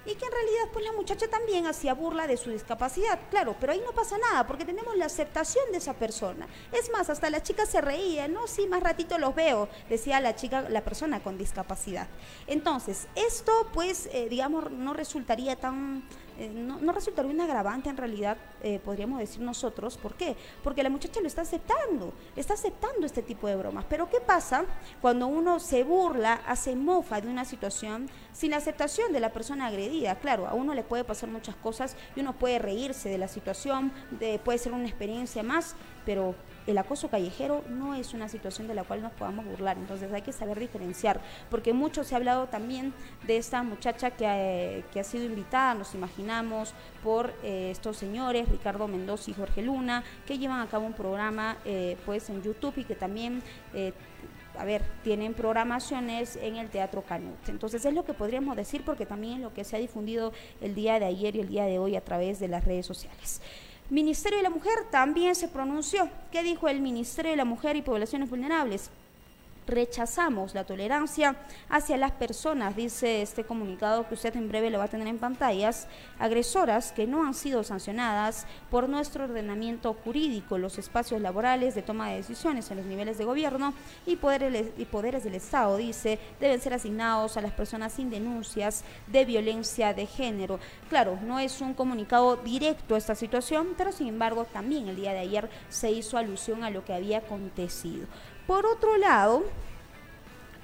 y 0.05 0.15
que 0.15 0.25
en 0.25 0.31
realidad 0.31 0.69
pues 0.72 0.86
la 0.86 0.91
muchacha 0.91 1.27
también 1.27 1.65
hacía 1.65 1.93
burla 1.93 2.27
de 2.27 2.38
su 2.38 2.50
discapacidad, 2.50 3.19
claro, 3.29 3.55
pero 3.60 3.74
ahí 3.74 3.81
no 3.86 3.91
pasa 3.93 4.17
nada 4.17 4.45
porque 4.45 4.65
tenemos 4.65 4.95
la 4.98 5.05
aceptación 5.05 5.72
de 5.72 5.77
esa 5.77 5.93
persona. 5.93 6.48
Es 6.72 6.91
más, 6.91 7.10
hasta 7.10 7.29
la 7.29 7.41
chica 7.41 7.65
se 7.65 7.81
reía, 7.81 8.27
no, 8.27 8.48
sí, 8.48 8.67
más 8.67 8.83
ratito 8.83 9.17
los 9.17 9.36
veo, 9.36 9.69
decía 9.89 10.19
la 10.19 10.36
chica, 10.36 10.67
la 10.69 10.83
persona 10.83 11.22
con 11.22 11.38
discapacidad. 11.38 12.07
Entonces, 12.48 13.07
esto 13.15 13.69
pues, 13.74 14.10
eh, 14.12 14.27
digamos, 14.29 14.72
no 14.72 14.93
resultaría 14.93 15.55
tan 15.55 16.03
eh, 16.37 16.49
no, 16.53 16.79
no, 16.79 16.91
resultaría 16.91 17.31
un 17.31 17.41
agravante 17.41 17.89
en 17.89 17.97
realidad, 17.97 18.37
eh, 18.61 18.79
podríamos 18.83 19.19
decir 19.19 19.41
nosotros. 19.41 19.97
¿Por 19.97 20.15
qué? 20.15 20.35
Porque 20.63 20.83
la 20.83 20.89
muchacha 20.89 21.21
lo 21.21 21.27
está 21.27 21.41
aceptando, 21.41 22.13
está 22.35 22.53
aceptando 22.53 23.05
este 23.05 23.21
tipo 23.21 23.47
de 23.47 23.55
bromas. 23.55 23.85
Pero 23.89 24.09
¿qué 24.09 24.19
pasa 24.19 24.65
cuando 25.01 25.27
uno 25.27 25.59
se 25.59 25.83
burla, 25.83 26.41
hace 26.47 26.75
mofa 26.75 27.21
de 27.21 27.27
una 27.27 27.45
situación 27.45 28.09
sin 28.31 28.51
la 28.51 28.57
aceptación 28.57 29.13
de 29.13 29.19
la 29.19 29.31
persona 29.31 29.67
agredida? 29.67 30.15
Claro, 30.15 30.47
a 30.47 30.53
uno 30.53 30.73
le 30.73 30.83
puede 30.83 31.03
pasar 31.03 31.29
muchas 31.29 31.55
cosas 31.55 31.95
y 32.15 32.21
uno 32.21 32.33
puede 32.33 32.59
reírse 32.59 33.09
de 33.09 33.17
la 33.17 33.27
situación, 33.27 33.91
de, 34.11 34.39
puede 34.39 34.57
ser 34.57 34.73
una 34.73 34.87
experiencia 34.87 35.43
más, 35.43 35.75
pero 36.05 36.35
el 36.67 36.77
acoso 36.77 37.10
callejero 37.10 37.63
no 37.70 37.93
es 37.93 38.13
una 38.13 38.29
situación 38.29 38.67
de 38.67 38.74
la 38.74 38.84
cual 38.84 39.01
nos 39.01 39.12
podamos 39.13 39.46
burlar, 39.46 39.77
entonces 39.77 40.12
hay 40.13 40.22
que 40.22 40.32
saber 40.32 40.60
diferenciar, 40.60 41.22
porque 41.50 41.74
mucho 41.74 42.03
se 42.03 42.15
ha 42.15 42.17
hablado 42.17 42.48
también 42.48 42.93
de 43.25 43.38
esta 43.38 43.63
muchacha 43.63 44.12
que, 44.12 44.25
eh, 44.25 44.86
que 44.91 45.00
ha 45.00 45.03
sido 45.03 45.25
invitada, 45.25 45.74
nos 45.74 45.93
imaginamos, 45.96 46.74
por 47.03 47.34
eh, 47.43 47.70
estos 47.72 47.98
señores, 47.98 48.48
Ricardo 48.50 48.88
Mendoza 48.88 49.32
y 49.32 49.34
Jorge 49.34 49.62
Luna, 49.62 50.03
que 50.25 50.38
llevan 50.38 50.62
a 50.62 50.67
cabo 50.67 50.86
un 50.86 50.93
programa 50.93 51.58
eh, 51.65 51.98
pues 52.05 52.29
en 52.29 52.41
YouTube 52.41 52.77
y 52.77 52.84
que 52.86 52.96
también 52.96 53.41
a 54.58 54.65
ver, 54.65 54.84
tienen 55.03 55.34
programaciones 55.34 56.36
en 56.36 56.58
el 56.58 56.70
Teatro 56.70 57.01
Canut. 57.01 57.50
Entonces 57.50 57.84
es 57.86 57.93
lo 57.93 58.05
que 58.05 58.13
podríamos 58.13 58.55
decir 58.55 58.84
porque 58.86 59.05
también 59.05 59.36
es 59.36 59.39
lo 59.39 59.53
que 59.53 59.63
se 59.63 59.75
ha 59.75 59.79
difundido 59.79 60.32
el 60.62 60.75
día 60.75 61.00
de 61.00 61.05
ayer 61.05 61.36
y 61.36 61.39
el 61.39 61.48
día 61.48 61.65
de 61.65 61.79
hoy 61.79 61.96
a 61.96 62.01
través 62.01 62.39
de 62.39 62.48
las 62.48 62.63
redes 62.63 62.86
sociales. 62.86 63.41
Ministerio 63.89 64.37
de 64.37 64.43
la 64.43 64.49
Mujer 64.49 64.73
también 64.89 65.35
se 65.35 65.47
pronunció. 65.47 66.09
¿Qué 66.31 66.43
dijo 66.43 66.67
el 66.67 66.81
Ministerio 66.81 67.31
de 67.31 67.37
la 67.37 67.45
Mujer 67.45 67.75
y 67.75 67.81
Poblaciones 67.81 68.29
Vulnerables? 68.29 68.89
Rechazamos 69.67 70.53
la 70.53 70.63
tolerancia 70.63 71.36
hacia 71.70 71.98
las 71.98 72.12
personas, 72.12 72.75
dice 72.75 73.22
este 73.22 73.43
comunicado 73.43 74.08
que 74.08 74.15
usted 74.15 74.36
en 74.36 74.50
breve 74.50 74.70
lo 74.70 74.79
va 74.79 74.86
a 74.86 74.89
tener 74.89 75.08
en 75.08 75.20
pantallas, 75.20 75.88
agresoras 76.20 76.91
que 76.91 77.08
no 77.08 77.25
han 77.25 77.34
sido 77.34 77.63
sancionadas 77.63 78.46
por 78.70 78.89
nuestro 78.89 79.25
ordenamiento 79.25 79.93
jurídico, 79.93 80.58
los 80.58 80.77
espacios 80.77 81.22
laborales 81.22 81.75
de 81.75 81.82
toma 81.82 82.10
de 82.10 82.17
decisiones 82.17 82.70
en 82.72 82.77
los 82.77 82.86
niveles 82.86 83.17
de 83.17 83.25
gobierno 83.25 83.74
y 84.05 84.15
poderes, 84.15 84.67
y 84.77 84.86
poderes 84.86 85.24
del 85.24 85.36
Estado, 85.36 85.77
dice, 85.77 86.20
deben 86.39 86.62
ser 86.62 86.74
asignados 86.74 87.38
a 87.38 87.41
las 87.41 87.51
personas 87.51 87.93
sin 87.93 88.10
denuncias 88.10 88.84
de 89.08 89.25
violencia 89.25 89.93
de 89.93 90.05
género. 90.05 90.60
Claro, 90.89 91.20
no 91.24 91.39
es 91.39 91.62
un 91.62 91.74
comunicado 91.74 92.38
directo 92.38 92.96
a 92.96 92.98
esta 92.98 93.15
situación, 93.15 93.70
pero 93.77 93.91
sin 93.91 94.08
embargo 94.08 94.46
también 94.46 94.88
el 94.88 94.96
día 94.96 95.13
de 95.13 95.20
ayer 95.20 95.50
se 95.70 95.91
hizo 95.91 96.17
alusión 96.17 96.63
a 96.63 96.70
lo 96.70 96.84
que 96.86 96.93
había 96.93 97.20
acontecido. 97.20 98.08
Por 98.47 98.65
otro 98.65 98.97
lado, 98.97 99.43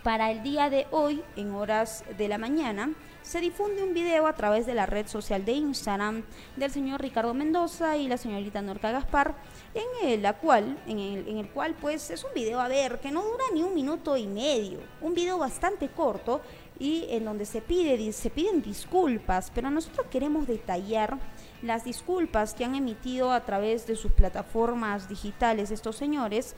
para 0.04 0.32
el 0.32 0.44
día 0.44 0.70
de 0.70 0.86
hoy, 0.92 1.24
en 1.38 1.52
horas 1.52 2.04
de 2.18 2.28
la 2.28 2.38
mañana, 2.38 2.92
se 3.22 3.40
difunde 3.40 3.84
un 3.84 3.94
video 3.94 4.28
a 4.28 4.34
través 4.34 4.66
de 4.66 4.74
la 4.74 4.86
red 4.86 5.08
social 5.08 5.46
de 5.46 5.54
Instagram 5.54 6.24
del 6.58 6.72
señor 6.72 7.02
Ricardo 7.02 7.34
Mendoza 7.34 7.96
y 7.96 8.10
la 8.10 8.18
señorita 8.18 8.62
Norca 8.62 8.92
Gaspar, 8.92 9.34
en 9.74 10.10
el, 10.10 10.22
la 10.24 10.34
cual, 10.34 10.78
en 10.88 11.00
el, 11.00 11.28
en 11.30 11.38
el 11.38 11.50
cual 11.50 11.74
pues 11.80 12.10
es 12.10 12.26
un 12.26 12.34
video, 12.34 12.60
a 12.60 12.68
ver, 12.68 13.00
que 13.00 13.12
no 13.12 13.24
dura 13.24 13.46
ni 13.54 13.64
un 13.64 13.74
minuto 13.74 14.18
y 14.18 14.28
medio, 14.28 14.80
un 15.00 15.14
video 15.14 15.38
bastante 15.38 15.88
corto 15.88 16.42
y 16.80 17.06
en 17.10 17.24
donde 17.24 17.46
se, 17.46 17.62
pide, 17.62 18.12
se 18.12 18.30
piden 18.30 18.62
disculpas, 18.62 19.54
pero 19.56 19.70
nosotros 19.70 20.08
queremos 20.12 20.48
detallar 20.48 21.18
las 21.62 21.86
disculpas 21.86 22.54
que 22.54 22.66
han 22.66 22.76
emitido 22.76 23.32
a 23.32 23.46
través 23.46 23.88
de 23.88 23.96
sus 23.96 24.12
plataformas 24.12 25.08
digitales 25.08 25.72
estos 25.72 25.96
señores, 25.96 26.56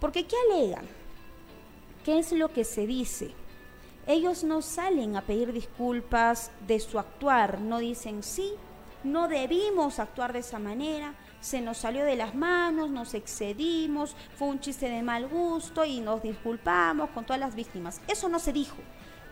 porque 0.00 0.26
¿qué 0.26 0.36
alegan? 0.50 0.86
¿Qué 2.04 2.18
es 2.18 2.32
lo 2.32 2.52
que 2.52 2.64
se 2.64 2.86
dice? 2.86 3.30
Ellos 4.06 4.44
no 4.44 4.60
salen 4.60 5.16
a 5.16 5.22
pedir 5.22 5.52
disculpas 5.52 6.50
de 6.66 6.78
su 6.78 6.98
actuar, 6.98 7.60
no 7.60 7.78
dicen 7.78 8.22
sí, 8.22 8.52
no 9.02 9.28
debimos 9.28 9.98
actuar 9.98 10.32
de 10.32 10.40
esa 10.40 10.58
manera, 10.58 11.14
se 11.40 11.60
nos 11.60 11.78
salió 11.78 12.04
de 12.04 12.16
las 12.16 12.34
manos, 12.34 12.90
nos 12.90 13.14
excedimos, 13.14 14.16
fue 14.36 14.48
un 14.48 14.60
chiste 14.60 14.88
de 14.88 15.02
mal 15.02 15.28
gusto 15.28 15.84
y 15.84 16.00
nos 16.00 16.22
disculpamos 16.22 17.10
con 17.10 17.24
todas 17.24 17.40
las 17.40 17.54
víctimas. 17.54 18.00
Eso 18.08 18.28
no 18.28 18.38
se 18.38 18.52
dijo. 18.52 18.76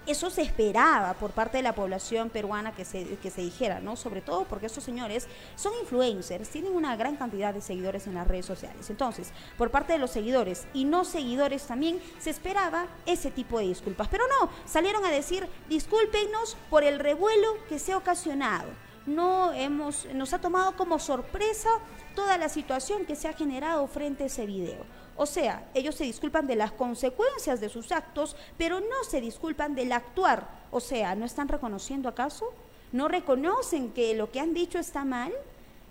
Eso 0.05 0.31
se 0.31 0.43
esperaba 0.43 1.15
por 1.15 1.31
parte 1.31 1.59
de 1.59 1.63
la 1.63 1.75
población 1.75 2.29
peruana 2.29 2.75
que 2.75 2.85
se, 2.85 3.05
que 3.19 3.31
se 3.31 3.41
dijera, 3.41 3.79
¿no? 3.79 3.95
Sobre 3.95 4.21
todo 4.21 4.45
porque 4.45 4.67
estos 4.67 4.83
señores 4.83 5.29
son 5.55 5.73
influencers, 5.81 6.49
tienen 6.49 6.75
una 6.75 6.97
gran 6.97 7.15
cantidad 7.15 7.55
de 7.55 7.61
seguidores 7.61 8.09
en 8.09 8.15
las 8.15 8.27
redes 8.27 8.47
sociales. 8.47 8.91
Entonces, 8.91 9.33
por 9.57 9.71
parte 9.71 9.93
de 9.93 10.01
los 10.01 10.11
seguidores 10.11 10.67
y 10.75 10.85
no 10.85 11.05
seguidores 11.05 11.63
también 11.69 12.01
se 12.19 12.31
esperaba 12.31 12.87
ese 13.07 13.31
tipo 13.31 13.61
de 13.61 13.69
disculpas. 13.69 14.09
Pero 14.09 14.25
no, 14.41 14.51
salieron 14.67 15.05
a 15.05 15.11
decir, 15.11 15.49
discúlpenos 15.69 16.57
por 16.69 16.83
el 16.83 16.99
revuelo 16.99 17.57
que 17.69 17.79
se 17.79 17.93
ha 17.93 17.97
ocasionado. 17.97 18.71
No 19.07 19.53
hemos, 19.53 20.07
nos 20.15 20.33
ha 20.33 20.41
tomado 20.41 20.77
como 20.77 20.99
sorpresa 20.99 21.71
toda 22.15 22.39
la 22.39 22.49
situación 22.49 23.05
que 23.05 23.17
se 23.17 23.29
ha 23.29 23.33
generado 23.33 23.87
frente 23.87 24.25
a 24.25 24.27
ese 24.27 24.47
video. 24.47 24.85
O 25.17 25.27
sea, 25.27 25.69
ellos 25.75 25.95
se 25.95 26.05
disculpan 26.05 26.47
de 26.47 26.57
las 26.57 26.73
consecuencias 26.73 27.61
de 27.61 27.69
sus 27.69 27.93
actos, 27.93 28.37
pero 28.57 28.81
no 28.81 29.05
se 29.09 29.21
disculpan 29.21 29.75
del 29.75 29.93
actuar. 29.93 30.49
O 30.71 30.81
sea, 30.81 31.15
¿no 31.15 31.25
están 31.25 31.49
reconociendo 31.49 32.09
acaso? 32.09 32.53
¿No 32.93 33.09
reconocen 33.09 33.93
que 33.93 34.15
lo 34.15 34.31
que 34.31 34.41
han 34.41 34.55
dicho 34.55 34.79
está 34.79 35.05
mal? 35.05 35.33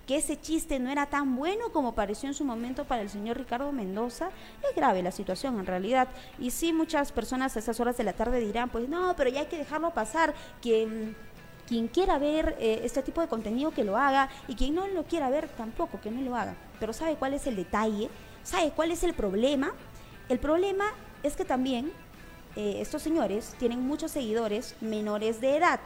que 0.05 0.17
ese 0.17 0.39
chiste 0.39 0.79
no 0.79 0.89
era 0.89 1.05
tan 1.05 1.35
bueno 1.35 1.71
como 1.71 1.95
pareció 1.95 2.27
en 2.27 2.33
su 2.33 2.43
momento 2.43 2.85
para 2.85 3.01
el 3.01 3.09
señor 3.09 3.37
Ricardo 3.37 3.71
Mendoza, 3.71 4.29
es 4.67 4.75
grave 4.75 5.03
la 5.03 5.11
situación 5.11 5.59
en 5.59 5.65
realidad. 5.65 6.07
Y 6.39 6.51
sí, 6.51 6.73
muchas 6.73 7.11
personas 7.11 7.55
a 7.55 7.59
esas 7.59 7.79
horas 7.79 7.97
de 7.97 8.03
la 8.03 8.13
tarde 8.13 8.39
dirán, 8.39 8.69
pues 8.69 8.89
no, 8.89 9.15
pero 9.15 9.29
ya 9.29 9.41
hay 9.41 9.45
que 9.45 9.57
dejarlo 9.57 9.91
pasar, 9.91 10.33
quien, 10.61 11.15
quien 11.67 11.87
quiera 11.87 12.17
ver 12.17 12.57
eh, 12.59 12.81
este 12.83 13.03
tipo 13.03 13.21
de 13.21 13.27
contenido 13.27 13.71
que 13.71 13.83
lo 13.83 13.95
haga 13.95 14.29
y 14.47 14.55
quien 14.55 14.75
no 14.75 14.87
lo 14.87 15.03
quiera 15.03 15.29
ver 15.29 15.47
tampoco 15.49 16.01
que 16.01 16.11
no 16.11 16.21
lo 16.21 16.35
haga. 16.35 16.55
Pero 16.79 16.93
¿sabe 16.93 17.15
cuál 17.15 17.33
es 17.33 17.47
el 17.47 17.55
detalle? 17.55 18.09
¿Sabe 18.43 18.71
cuál 18.71 18.91
es 18.91 19.03
el 19.03 19.13
problema? 19.13 19.73
El 20.29 20.39
problema 20.39 20.85
es 21.23 21.35
que 21.35 21.45
también 21.45 21.91
eh, 22.55 22.77
estos 22.79 23.01
señores 23.01 23.55
tienen 23.59 23.85
muchos 23.85 24.11
seguidores 24.11 24.75
menores 24.81 25.41
de 25.41 25.57
edad, 25.57 25.79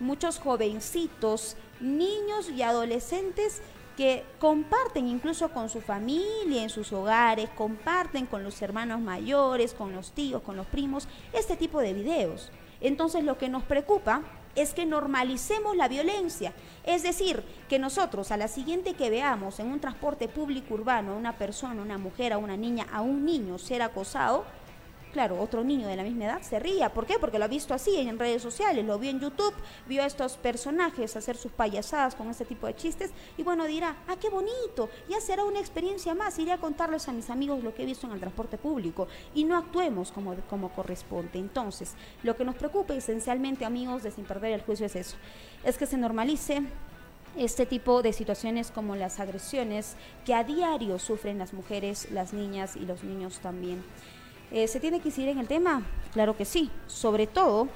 muchos 0.00 0.38
jovencitos, 0.38 1.56
niños 1.80 2.50
y 2.50 2.62
adolescentes 2.62 3.62
que 3.96 4.24
comparten 4.40 5.06
incluso 5.06 5.50
con 5.50 5.68
su 5.68 5.80
familia, 5.80 6.62
en 6.62 6.70
sus 6.70 6.92
hogares, 6.92 7.48
comparten 7.50 8.26
con 8.26 8.42
los 8.42 8.60
hermanos 8.60 9.00
mayores, 9.00 9.72
con 9.72 9.92
los 9.92 10.10
tíos, 10.10 10.42
con 10.42 10.56
los 10.56 10.66
primos, 10.66 11.06
este 11.32 11.56
tipo 11.56 11.80
de 11.80 11.92
videos. 11.92 12.50
Entonces 12.80 13.22
lo 13.22 13.38
que 13.38 13.48
nos 13.48 13.62
preocupa 13.62 14.22
es 14.54 14.74
que 14.74 14.86
normalicemos 14.86 15.76
la 15.76 15.88
violencia. 15.88 16.52
Es 16.84 17.02
decir, 17.02 17.42
que 17.68 17.78
nosotros 17.78 18.30
a 18.30 18.36
la 18.36 18.48
siguiente 18.48 18.94
que 18.94 19.10
veamos 19.10 19.58
en 19.60 19.68
un 19.68 19.80
transporte 19.80 20.28
público 20.28 20.74
urbano 20.74 21.12
a 21.12 21.16
una 21.16 21.36
persona, 21.38 21.82
una 21.82 21.98
mujer, 21.98 22.32
a 22.32 22.38
una 22.38 22.56
niña, 22.56 22.86
a 22.92 23.00
un 23.00 23.24
niño 23.24 23.58
ser 23.58 23.82
acosado, 23.82 24.44
claro, 25.14 25.40
otro 25.40 25.62
niño 25.62 25.86
de 25.86 25.94
la 25.94 26.02
misma 26.02 26.24
edad 26.24 26.42
se 26.42 26.58
ría. 26.58 26.92
¿Por 26.92 27.06
qué? 27.06 27.20
Porque 27.20 27.38
lo 27.38 27.44
ha 27.44 27.48
visto 27.48 27.72
así 27.72 27.96
en 27.96 28.18
redes 28.18 28.42
sociales, 28.42 28.84
lo 28.84 28.98
vio 28.98 29.10
en 29.10 29.20
YouTube, 29.20 29.54
vio 29.86 30.02
a 30.02 30.06
estos 30.06 30.36
personajes 30.36 31.14
hacer 31.14 31.36
sus 31.36 31.52
payasadas 31.52 32.16
con 32.16 32.28
este 32.28 32.44
tipo 32.44 32.66
de 32.66 32.74
chistes 32.74 33.12
y 33.38 33.44
bueno, 33.44 33.64
dirá, 33.64 33.96
ah, 34.08 34.16
qué 34.20 34.28
bonito, 34.28 34.90
ya 35.08 35.20
será 35.20 35.44
una 35.44 35.60
experiencia 35.60 36.16
más, 36.16 36.36
iré 36.40 36.50
a 36.50 36.58
contarles 36.58 37.08
a 37.08 37.12
mis 37.12 37.30
amigos 37.30 37.62
lo 37.62 37.72
que 37.72 37.84
he 37.84 37.86
visto 37.86 38.08
en 38.08 38.12
el 38.14 38.18
transporte 38.18 38.58
público 38.58 39.06
y 39.36 39.44
no 39.44 39.56
actuemos 39.56 40.10
como, 40.10 40.34
como 40.50 40.70
corresponde. 40.70 41.38
Entonces, 41.38 41.94
lo 42.24 42.34
que 42.34 42.44
nos 42.44 42.56
preocupa 42.56 42.92
esencialmente, 42.94 43.64
amigos, 43.64 44.02
de 44.02 44.10
sin 44.10 44.24
perder 44.24 44.52
el 44.52 44.62
juicio 44.62 44.86
es 44.86 44.96
eso, 44.96 45.16
es 45.62 45.78
que 45.78 45.86
se 45.86 45.96
normalice 45.96 46.64
este 47.36 47.66
tipo 47.66 48.02
de 48.02 48.12
situaciones 48.12 48.72
como 48.72 48.96
las 48.96 49.20
agresiones 49.20 49.96
que 50.24 50.34
a 50.34 50.42
diario 50.42 50.98
sufren 50.98 51.38
las 51.38 51.52
mujeres, 51.52 52.10
las 52.10 52.32
niñas 52.32 52.74
y 52.74 52.80
los 52.80 53.04
niños 53.04 53.38
también. 53.40 53.82
Eh, 54.50 54.68
¿Se 54.68 54.80
tiene 54.80 55.00
que 55.00 55.08
incidir 55.08 55.30
en 55.30 55.38
el 55.38 55.48
tema? 55.48 55.82
Claro 56.12 56.36
que 56.36 56.44
sí, 56.44 56.70
sobre 56.86 57.26
todo 57.26 57.68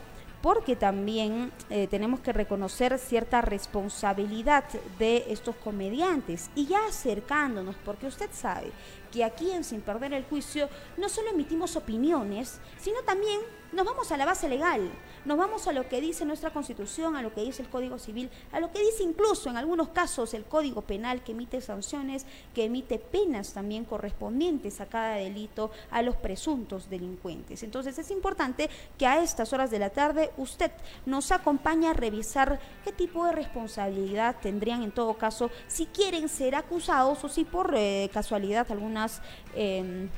porque 0.42 0.76
también 0.76 1.50
eh, 1.68 1.88
tenemos 1.88 2.20
que 2.20 2.32
reconocer 2.32 2.96
cierta 2.98 3.40
responsabilidad 3.40 4.64
de 4.98 5.25
estos 5.28 5.56
comediantes 5.56 6.50
y 6.54 6.66
ya 6.66 6.87
acercándonos, 6.87 7.75
porque 7.84 8.06
usted 8.06 8.30
sabe 8.32 8.70
que 9.12 9.25
aquí 9.25 9.50
en 9.50 9.64
Sin 9.64 9.80
Perder 9.80 10.12
el 10.12 10.25
Juicio 10.25 10.68
no 10.96 11.08
solo 11.08 11.30
emitimos 11.30 11.75
opiniones, 11.76 12.60
sino 12.78 13.00
también 13.02 13.40
nos 13.73 13.85
vamos 13.85 14.11
a 14.13 14.17
la 14.17 14.25
base 14.25 14.49
legal, 14.49 14.91
nos 15.25 15.37
vamos 15.37 15.67
a 15.67 15.73
lo 15.73 15.89
que 15.89 16.00
dice 16.00 16.25
nuestra 16.25 16.50
Constitución, 16.50 17.17
a 17.17 17.23
lo 17.23 17.35
que 17.35 17.43
dice 17.43 17.63
el 17.63 17.69
Código 17.69 17.99
Civil, 17.99 18.31
a 18.52 18.61
lo 18.61 18.73
que 18.73 18.81
dice 18.81 19.02
incluso 19.02 19.50
en 19.50 19.57
algunos 19.57 19.89
casos 19.89 20.33
el 20.35 20.45
Código 20.45 20.83
Penal 20.83 21.23
que 21.23 21.33
emite 21.33 21.61
sanciones, 21.61 22.25
que 22.54 22.65
emite 22.65 22.99
penas 22.99 23.52
también 23.52 23.85
correspondientes 23.85 24.81
a 24.81 24.87
cada 24.87 25.17
delito 25.17 25.71
a 25.91 26.02
los 26.02 26.17
presuntos 26.17 26.89
delincuentes. 26.89 27.63
Entonces 27.63 27.99
es 27.99 28.11
importante 28.11 28.71
que 28.97 29.07
a 29.07 29.23
estas 29.23 29.52
horas 29.52 29.71
de 29.71 29.78
la 29.78 29.91
tarde 29.91 30.31
usted 30.37 30.71
nos 31.04 31.31
acompañe 31.31 31.89
a 31.89 31.93
revisar 31.93 32.59
qué 32.85 32.93
tipo 32.93 33.26
de 33.26 33.33
responsabilidad 33.33 34.37
tendrían 34.41 34.83
en 34.83 34.93
todo 34.93 35.15
caso 35.15 35.50
si 35.67 35.87
quieren 35.87 36.28
ser 36.28 36.54
acusados 36.54 37.23
o 37.23 37.28
si 37.28 37.45
por 37.45 37.75
eh, 37.76 38.11
casualidad 38.13 38.67
algunas... 38.71 39.21
Em, 39.54 40.09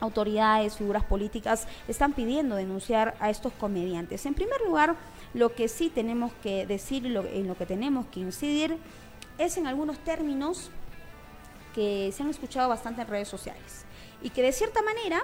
autoridades, 0.00 0.76
figuras 0.76 1.04
políticas 1.04 1.66
están 1.88 2.12
pidiendo 2.12 2.56
denunciar 2.56 3.16
a 3.20 3.30
estos 3.30 3.52
comediantes. 3.54 4.26
En 4.26 4.34
primer 4.34 4.60
lugar, 4.62 4.96
lo 5.34 5.54
que 5.54 5.68
sí 5.68 5.90
tenemos 5.90 6.32
que 6.42 6.66
decir, 6.66 7.06
en 7.06 7.46
lo 7.46 7.56
que 7.56 7.66
tenemos 7.66 8.06
que 8.06 8.20
incidir, 8.20 8.78
es 9.38 9.56
en 9.56 9.66
algunos 9.66 9.98
términos 9.98 10.70
que 11.74 12.10
se 12.12 12.22
han 12.22 12.30
escuchado 12.30 12.68
bastante 12.68 13.02
en 13.02 13.08
redes 13.08 13.28
sociales 13.28 13.84
y 14.22 14.30
que 14.30 14.42
de 14.42 14.52
cierta 14.52 14.82
manera, 14.82 15.20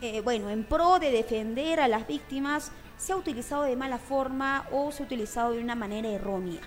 eh, 0.00 0.20
bueno, 0.20 0.48
en 0.50 0.64
pro 0.64 0.98
de 0.98 1.10
defender 1.10 1.80
a 1.80 1.88
las 1.88 2.06
víctimas, 2.06 2.70
se 2.96 3.12
ha 3.12 3.16
utilizado 3.16 3.62
de 3.62 3.76
mala 3.76 3.98
forma 3.98 4.66
o 4.72 4.92
se 4.92 5.02
ha 5.02 5.06
utilizado 5.06 5.52
de 5.52 5.60
una 5.60 5.74
manera 5.74 6.08
errónea. 6.08 6.60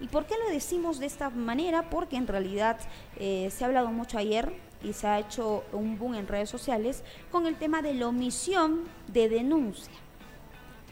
¿Y 0.00 0.08
por 0.08 0.26
qué 0.26 0.34
lo 0.36 0.50
decimos 0.50 0.98
de 0.98 1.06
esta 1.06 1.30
manera? 1.30 1.88
Porque 1.88 2.16
en 2.16 2.26
realidad 2.26 2.78
eh, 3.16 3.48
se 3.50 3.64
ha 3.64 3.68
hablado 3.68 3.88
mucho 3.88 4.18
ayer 4.18 4.52
y 4.84 4.92
se 4.92 5.06
ha 5.06 5.18
hecho 5.18 5.64
un 5.72 5.98
boom 5.98 6.14
en 6.14 6.28
redes 6.28 6.50
sociales 6.50 7.02
con 7.30 7.46
el 7.46 7.56
tema 7.56 7.82
de 7.82 7.94
la 7.94 8.08
omisión 8.08 8.84
de 9.08 9.28
denuncia. 9.28 9.92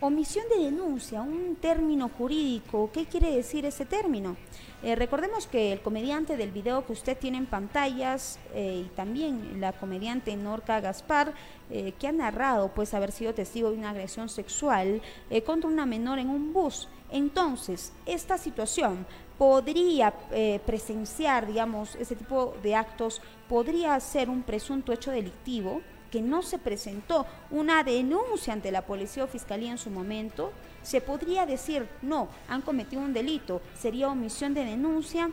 Omisión 0.01 0.47
de 0.49 0.65
denuncia, 0.65 1.23
un 1.23 1.55
término 1.55 2.09
jurídico, 2.09 2.91
¿qué 2.93 3.07
quiere 3.07 3.37
decir 3.37 3.65
ese 3.65 3.85
término? 3.85 4.37
Eh, 4.83 4.97
recordemos 4.97 5.47
que 5.47 5.73
el 5.73 5.81
comediante 5.81 6.37
del 6.37 6.51
video 6.51 6.85
que 6.85 6.93
usted 6.93 7.17
tiene 7.17 7.39
en 7.39 7.47
pantallas 7.47 8.41
eh, 8.53 8.83
y 8.85 8.89
también 8.97 9.61
la 9.61 9.73
comediante 9.73 10.35
Norca 10.37 10.81
Gaspar, 10.81 11.35
eh, 11.71 11.93
que 12.01 12.09
ha 12.09 12.13
narrado 12.13 12.73
pues 12.75 12.95
haber 12.95 13.13
sido 13.13 13.33
testigo 13.33 13.71
de 13.71 13.79
una 13.79 13.91
agresión 13.91 14.29
sexual 14.29 15.01
contra 15.47 15.71
una 15.71 15.87
menor 15.87 16.19
en 16.19 16.31
un 16.31 16.53
bus. 16.53 16.89
Entonces, 17.13 17.93
esta 18.05 18.39
situación 18.39 19.07
podría 19.43 20.15
eh, 20.31 20.61
presenciar, 20.65 21.49
digamos, 21.49 21.97
ese 21.97 22.15
tipo 22.15 22.55
de 22.63 22.77
actos, 22.77 23.21
podría 23.49 23.99
ser 23.99 24.31
un 24.31 24.45
presunto 24.45 24.93
hecho 24.93 25.11
delictivo 25.11 25.81
que 26.13 26.23
no 26.23 26.43
se 26.43 26.61
presentó 26.61 27.27
una 27.51 27.83
denuncia 27.83 28.53
ante 28.53 28.71
la 28.71 28.87
policía 28.87 29.25
o 29.25 29.27
fiscalía 29.27 29.73
en 29.73 29.79
su 29.79 29.91
momento, 29.91 30.53
se 30.85 31.01
podría 31.01 31.45
decir, 31.45 31.89
no, 32.03 32.29
han 32.47 32.63
cometido 32.63 33.03
un 33.03 33.13
delito, 33.13 33.61
sería 33.77 34.07
omisión 34.07 34.55
de 34.55 34.65
denuncia, 34.65 35.29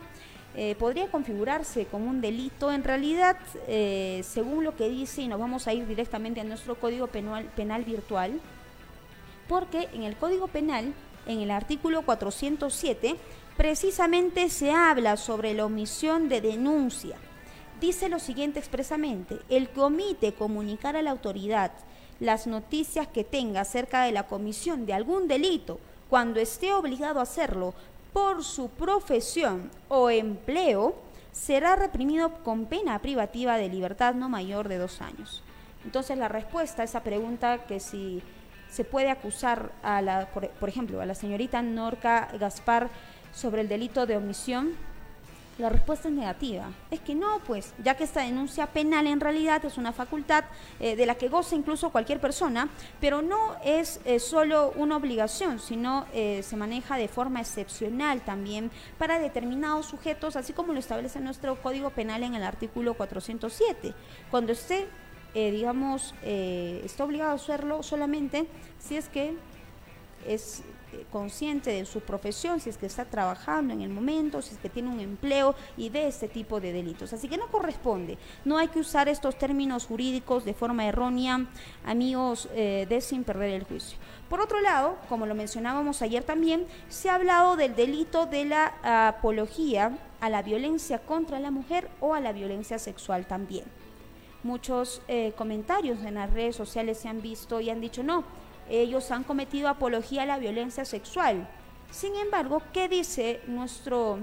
eh, 0.56 0.74
podría 0.76 1.08
configurarse 1.08 1.86
como 1.86 2.10
un 2.10 2.20
delito. 2.20 2.72
En 2.72 2.82
realidad, 2.82 3.36
eh, 3.68 4.22
según 4.24 4.64
lo 4.64 4.74
que 4.74 4.88
dice, 4.88 5.22
y 5.22 5.28
nos 5.28 5.38
vamos 5.38 5.68
a 5.68 5.72
ir 5.72 5.86
directamente 5.86 6.40
a 6.40 6.44
nuestro 6.44 6.74
Código 6.74 7.06
penal, 7.06 7.44
penal 7.54 7.84
Virtual, 7.84 8.40
porque 9.46 9.88
en 9.92 10.02
el 10.02 10.16
Código 10.16 10.48
Penal, 10.48 10.94
en 11.26 11.42
el 11.42 11.52
artículo 11.52 12.02
407, 12.02 13.16
precisamente 13.60 14.48
se 14.48 14.72
habla 14.72 15.18
sobre 15.18 15.52
la 15.52 15.66
omisión 15.66 16.30
de 16.30 16.40
denuncia. 16.40 17.16
Dice 17.78 18.08
lo 18.08 18.18
siguiente 18.18 18.58
expresamente, 18.58 19.36
el 19.50 19.68
que 19.68 19.80
omite 19.80 20.32
comunicar 20.32 20.96
a 20.96 21.02
la 21.02 21.10
autoridad 21.10 21.70
las 22.20 22.46
noticias 22.46 23.06
que 23.08 23.22
tenga 23.22 23.60
acerca 23.60 24.04
de 24.04 24.12
la 24.12 24.26
comisión 24.26 24.86
de 24.86 24.94
algún 24.94 25.28
delito 25.28 25.78
cuando 26.08 26.40
esté 26.40 26.72
obligado 26.72 27.20
a 27.20 27.24
hacerlo 27.24 27.74
por 28.14 28.44
su 28.44 28.70
profesión 28.70 29.70
o 29.90 30.08
empleo, 30.08 30.94
será 31.30 31.76
reprimido 31.76 32.42
con 32.42 32.64
pena 32.64 32.98
privativa 33.00 33.58
de 33.58 33.68
libertad 33.68 34.14
no 34.14 34.30
mayor 34.30 34.68
de 34.68 34.78
dos 34.78 35.02
años. 35.02 35.42
Entonces 35.84 36.16
la 36.16 36.28
respuesta 36.28 36.80
a 36.80 36.86
esa 36.86 37.02
pregunta 37.02 37.66
que 37.66 37.78
si 37.78 38.22
se 38.70 38.84
puede 38.84 39.10
acusar 39.10 39.70
a 39.82 40.00
la, 40.00 40.30
por, 40.32 40.48
por 40.48 40.70
ejemplo, 40.70 41.02
a 41.02 41.06
la 41.06 41.14
señorita 41.14 41.60
Norca 41.60 42.30
Gaspar 42.40 42.88
sobre 43.32 43.62
el 43.62 43.68
delito 43.68 44.06
de 44.06 44.16
omisión? 44.16 44.74
La 45.60 45.68
respuesta 45.68 46.08
es 46.08 46.14
negativa. 46.14 46.70
Es 46.90 47.00
que 47.00 47.14
no, 47.14 47.38
pues, 47.46 47.74
ya 47.84 47.94
que 47.94 48.04
esta 48.04 48.22
denuncia 48.22 48.66
penal 48.68 49.06
en 49.06 49.20
realidad 49.20 49.62
es 49.62 49.76
una 49.76 49.92
facultad 49.92 50.44
eh, 50.78 50.96
de 50.96 51.04
la 51.04 51.16
que 51.16 51.28
goza 51.28 51.54
incluso 51.54 51.90
cualquier 51.90 52.18
persona, 52.18 52.70
pero 52.98 53.20
no 53.20 53.56
es 53.62 54.00
eh, 54.06 54.20
solo 54.20 54.72
una 54.76 54.96
obligación, 54.96 55.58
sino 55.58 56.06
eh, 56.14 56.42
se 56.42 56.56
maneja 56.56 56.96
de 56.96 57.08
forma 57.08 57.42
excepcional 57.42 58.22
también 58.22 58.70
para 58.96 59.18
determinados 59.18 59.84
sujetos, 59.84 60.34
así 60.34 60.54
como 60.54 60.72
lo 60.72 60.78
establece 60.78 61.20
nuestro 61.20 61.60
Código 61.60 61.90
Penal 61.90 62.22
en 62.22 62.34
el 62.34 62.42
artículo 62.42 62.94
407. 62.94 63.92
Cuando 64.30 64.54
usted, 64.54 64.86
digamos, 65.34 66.14
está 66.22 67.04
obligado 67.04 67.32
a 67.32 67.34
hacerlo 67.34 67.82
solamente 67.82 68.46
si 68.78 68.96
es 68.96 69.08
que 69.08 69.34
es 70.26 70.62
consciente 71.10 71.70
de 71.70 71.84
su 71.84 72.00
profesión, 72.00 72.60
si 72.60 72.70
es 72.70 72.76
que 72.76 72.86
está 72.86 73.04
trabajando 73.04 73.72
en 73.72 73.82
el 73.82 73.90
momento, 73.90 74.42
si 74.42 74.54
es 74.54 74.60
que 74.60 74.68
tiene 74.68 74.90
un 74.90 75.00
empleo 75.00 75.54
y 75.76 75.88
de 75.88 76.08
este 76.08 76.28
tipo 76.28 76.60
de 76.60 76.72
delitos. 76.72 77.12
Así 77.12 77.28
que 77.28 77.36
no 77.36 77.48
corresponde, 77.48 78.18
no 78.44 78.58
hay 78.58 78.68
que 78.68 78.80
usar 78.80 79.08
estos 79.08 79.38
términos 79.38 79.86
jurídicos 79.86 80.44
de 80.44 80.54
forma 80.54 80.86
errónea, 80.86 81.46
amigos, 81.84 82.48
eh, 82.54 82.86
de 82.88 83.00
sin 83.00 83.24
perder 83.24 83.50
el 83.50 83.64
juicio. 83.64 83.98
Por 84.28 84.40
otro 84.40 84.60
lado, 84.60 84.96
como 85.08 85.26
lo 85.26 85.34
mencionábamos 85.34 86.02
ayer 86.02 86.22
también, 86.22 86.66
se 86.88 87.10
ha 87.10 87.16
hablado 87.16 87.56
del 87.56 87.74
delito 87.74 88.26
de 88.26 88.44
la 88.44 89.08
apología 89.08 89.98
a 90.20 90.30
la 90.30 90.42
violencia 90.42 91.00
contra 91.00 91.40
la 91.40 91.50
mujer 91.50 91.88
o 92.00 92.14
a 92.14 92.20
la 92.20 92.32
violencia 92.32 92.78
sexual 92.78 93.26
también. 93.26 93.64
Muchos 94.42 95.02
eh, 95.08 95.32
comentarios 95.36 95.98
en 96.04 96.14
las 96.14 96.32
redes 96.32 96.56
sociales 96.56 96.98
se 96.98 97.08
han 97.08 97.20
visto 97.20 97.60
y 97.60 97.70
han 97.70 97.80
dicho 97.80 98.02
no, 98.02 98.24
ellos 98.68 99.10
han 99.10 99.24
cometido 99.24 99.68
apología 99.68 100.22
a 100.22 100.26
la 100.26 100.38
violencia 100.38 100.84
sexual. 100.84 101.48
Sin 101.90 102.14
embargo, 102.16 102.62
¿qué 102.72 102.88
dice 102.88 103.40
nuestro, 103.46 104.18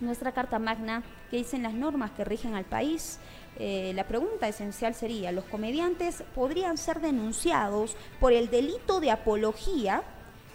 nuestra 0.00 0.32
Carta 0.32 0.58
Magna? 0.58 1.02
¿Qué 1.30 1.38
dicen 1.38 1.62
las 1.62 1.74
normas 1.74 2.12
que 2.12 2.24
rigen 2.24 2.54
al 2.54 2.64
país? 2.64 3.18
Eh, 3.58 3.92
la 3.94 4.04
pregunta 4.04 4.48
esencial 4.48 4.94
sería, 4.94 5.32
¿los 5.32 5.44
comediantes 5.44 6.22
podrían 6.34 6.78
ser 6.78 7.00
denunciados 7.00 7.96
por 8.18 8.32
el 8.32 8.50
delito 8.50 9.00
de 9.00 9.10
apología, 9.10 10.02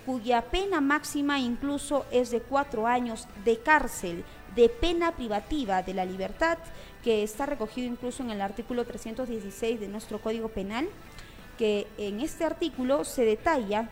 cuya 0.06 0.41
pena 0.41 0.82
máxima 0.82 1.39
incluso 1.39 2.06
es 2.12 2.32
de 2.32 2.41
cuatro 2.41 2.88
años 2.88 3.27
de 3.43 3.60
cárcel, 3.60 4.23
de 4.56 4.69
pena 4.69 5.12
privativa 5.12 5.84
de 5.84 5.93
la 5.93 6.06
libertad, 6.06 6.58
que 7.03 7.23
está 7.23 7.45
recogido 7.45 7.88
incluso 7.88 8.23
en 8.23 8.32
el 8.32 8.41
artículo 8.41 8.86
316 8.86 9.80
de 9.80 9.88
nuestro 9.88 10.19
Código 10.19 10.47
Penal? 10.49 10.88
Que 11.57 11.87
en 11.97 12.21
este 12.21 12.43
artículo 12.43 13.03
se 13.03 13.25
detalla 13.25 13.89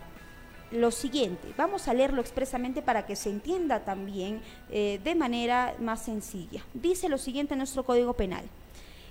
lo 0.72 0.92
siguiente. 0.92 1.54
Vamos 1.58 1.88
a 1.88 1.94
leerlo 1.94 2.22
expresamente 2.22 2.82
para 2.82 3.06
que 3.06 3.16
se 3.16 3.30
entienda 3.30 3.82
también 3.82 4.42
eh, 4.72 5.00
de 5.04 5.16
manera 5.16 5.76
más 5.80 6.04
sencilla. 6.04 6.64
Dice 6.74 7.10
lo 7.10 7.18
siguiente 7.18 7.54
en 7.54 7.60
nuestro 7.60 7.84
Código 7.84 8.14
Penal. 8.14 8.44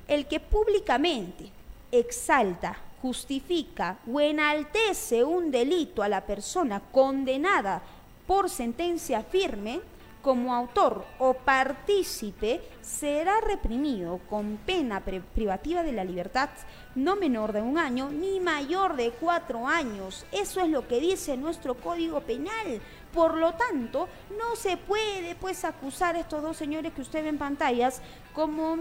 El 0.09 0.27
que 0.27 0.41
públicamente 0.41 1.51
exalta, 1.91 2.77
justifica 3.01 3.99
o 4.11 4.21
enaltece 4.21 5.23
un 5.23 5.51
delito 5.51 6.03
a 6.03 6.09
la 6.09 6.23
persona 6.23 6.81
condenada 6.81 7.83
por 8.27 8.49
sentencia 8.49 9.23
firme, 9.23 9.81
como 10.25 10.55
autor 10.55 11.05
o 11.19 11.35
partícipe 11.35 12.63
será 12.81 13.43
reprimido 13.43 14.21
con 14.31 14.57
pena 14.57 15.05
privativa 15.05 15.83
de 15.83 15.93
la 15.93 16.03
libertad 16.03 16.49
no 16.95 17.15
menor 17.15 17.53
de 17.53 17.61
un 17.61 17.77
año 17.77 18.09
ni 18.09 18.41
mayor 18.41 18.97
de 18.97 19.11
cuatro 19.11 19.69
años. 19.69 20.25
Eso 20.33 20.61
es 20.61 20.69
lo 20.71 20.89
que 20.89 21.01
dice 21.01 21.37
nuestro 21.37 21.75
Código 21.75 22.21
Penal. 22.21 22.81
Por 23.13 23.37
lo 23.37 23.53
tanto, 23.55 24.09
no 24.39 24.57
se 24.57 24.77
puede 24.77 25.35
pues 25.37 25.65
acusar 25.65 26.17
a 26.17 26.21
estos 26.21 26.43
dos 26.43 26.57
señores 26.57 26.93
que 26.95 27.03
usted 27.03 27.23
ve 27.23 27.29
en 27.29 27.39
pantallas 27.39 28.01
como 28.33 28.79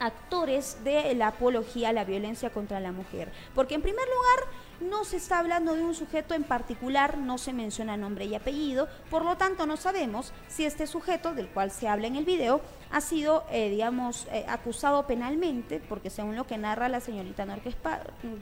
actores 0.00 0.82
de 0.84 1.14
la 1.14 1.28
apología 1.28 1.90
a 1.90 1.92
la 1.92 2.04
violencia 2.04 2.50
contra 2.50 2.80
la 2.80 2.92
mujer. 2.92 3.32
Porque 3.54 3.74
en 3.74 3.82
primer 3.82 4.06
lugar, 4.06 4.52
no 4.80 5.04
se 5.04 5.16
está 5.16 5.38
hablando 5.38 5.74
de 5.74 5.82
un 5.82 5.94
sujeto 5.94 6.34
en 6.34 6.44
particular, 6.44 7.18
no 7.18 7.38
se 7.38 7.52
menciona 7.52 7.96
nombre 7.96 8.26
y 8.26 8.34
apellido, 8.34 8.88
por 9.10 9.24
lo 9.24 9.36
tanto 9.36 9.66
no 9.66 9.76
sabemos 9.76 10.32
si 10.46 10.64
este 10.64 10.86
sujeto 10.86 11.34
del 11.34 11.48
cual 11.48 11.70
se 11.70 11.88
habla 11.88 12.06
en 12.06 12.16
el 12.16 12.24
video 12.24 12.60
ha 12.90 13.00
sido, 13.00 13.44
eh, 13.50 13.70
digamos, 13.70 14.26
eh, 14.30 14.44
acusado 14.48 15.06
penalmente, 15.06 15.80
porque 15.88 16.10
según 16.10 16.36
lo 16.36 16.46
que 16.46 16.58
narra 16.58 16.88
la 16.88 17.00
señorita 17.00 17.44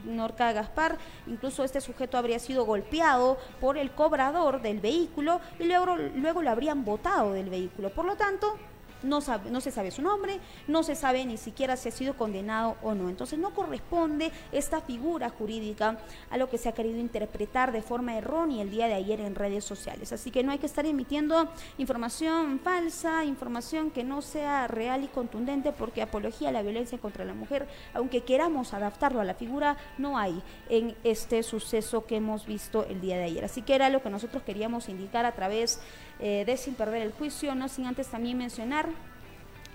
Norca 0.05 0.53
Gaspar, 0.53 0.97
incluso 1.25 1.63
este 1.63 1.81
sujeto 1.81 2.17
habría 2.17 2.39
sido 2.39 2.65
golpeado 2.65 3.37
por 3.59 3.77
el 3.77 3.91
cobrador 3.91 4.61
del 4.61 4.79
vehículo 4.79 5.41
y 5.59 5.63
luego, 5.63 5.97
luego 6.15 6.41
lo 6.43 6.49
habrían 6.51 6.85
botado 6.85 7.33
del 7.33 7.49
vehículo. 7.49 7.89
Por 7.89 8.05
lo 8.05 8.15
tanto, 8.15 8.57
no, 9.03 9.19
no 9.49 9.61
se 9.61 9.71
sabe 9.71 9.91
su 9.91 10.01
nombre, 10.01 10.39
no 10.67 10.83
se 10.83 10.95
sabe 10.95 11.25
ni 11.25 11.37
siquiera 11.37 11.77
si 11.77 11.89
ha 11.89 11.91
sido 11.91 12.15
condenado 12.15 12.77
o 12.81 12.93
no. 12.93 13.09
Entonces 13.09 13.39
no 13.39 13.53
corresponde 13.53 14.31
esta 14.51 14.81
figura 14.81 15.29
jurídica 15.29 15.97
a 16.29 16.37
lo 16.37 16.49
que 16.49 16.57
se 16.57 16.69
ha 16.69 16.73
querido 16.73 16.99
interpretar 16.99 17.71
de 17.71 17.81
forma 17.81 18.17
errónea 18.17 18.61
el 18.61 18.71
día 18.71 18.87
de 18.87 18.93
ayer 18.93 19.19
en 19.21 19.35
redes 19.35 19.63
sociales. 19.63 20.11
Así 20.11 20.31
que 20.31 20.43
no 20.43 20.51
hay 20.51 20.59
que 20.59 20.65
estar 20.65 20.85
emitiendo 20.85 21.49
información 21.77 22.59
falsa, 22.59 23.23
información 23.23 23.91
que 23.91 24.03
no 24.03 24.21
sea 24.21 24.67
real 24.67 25.03
y 25.03 25.07
contundente, 25.07 25.71
porque 25.71 26.01
apología 26.01 26.49
a 26.49 26.51
la 26.51 26.61
violencia 26.61 26.97
contra 26.97 27.25
la 27.25 27.33
mujer, 27.33 27.67
aunque 27.93 28.21
queramos 28.21 28.73
adaptarlo 28.73 29.21
a 29.21 29.25
la 29.25 29.33
figura, 29.33 29.77
no 29.97 30.17
hay 30.17 30.41
en 30.69 30.95
este 31.03 31.43
suceso 31.43 32.05
que 32.05 32.17
hemos 32.17 32.45
visto 32.45 32.85
el 32.85 33.01
día 33.01 33.17
de 33.17 33.25
ayer. 33.25 33.45
Así 33.45 33.61
que 33.61 33.75
era 33.75 33.89
lo 33.89 34.01
que 34.01 34.09
nosotros 34.09 34.43
queríamos 34.43 34.89
indicar 34.89 35.25
a 35.25 35.33
través 35.33 35.79
eh, 36.19 36.43
de 36.45 36.57
Sin 36.57 36.75
Perder 36.75 37.03
el 37.03 37.11
Juicio, 37.11 37.53
no 37.55 37.67
sin 37.69 37.85
antes 37.85 38.07
también 38.07 38.37
mencionar 38.37 38.89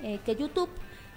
eh, 0.02 0.20
que 0.24 0.36
YouTube 0.36 0.68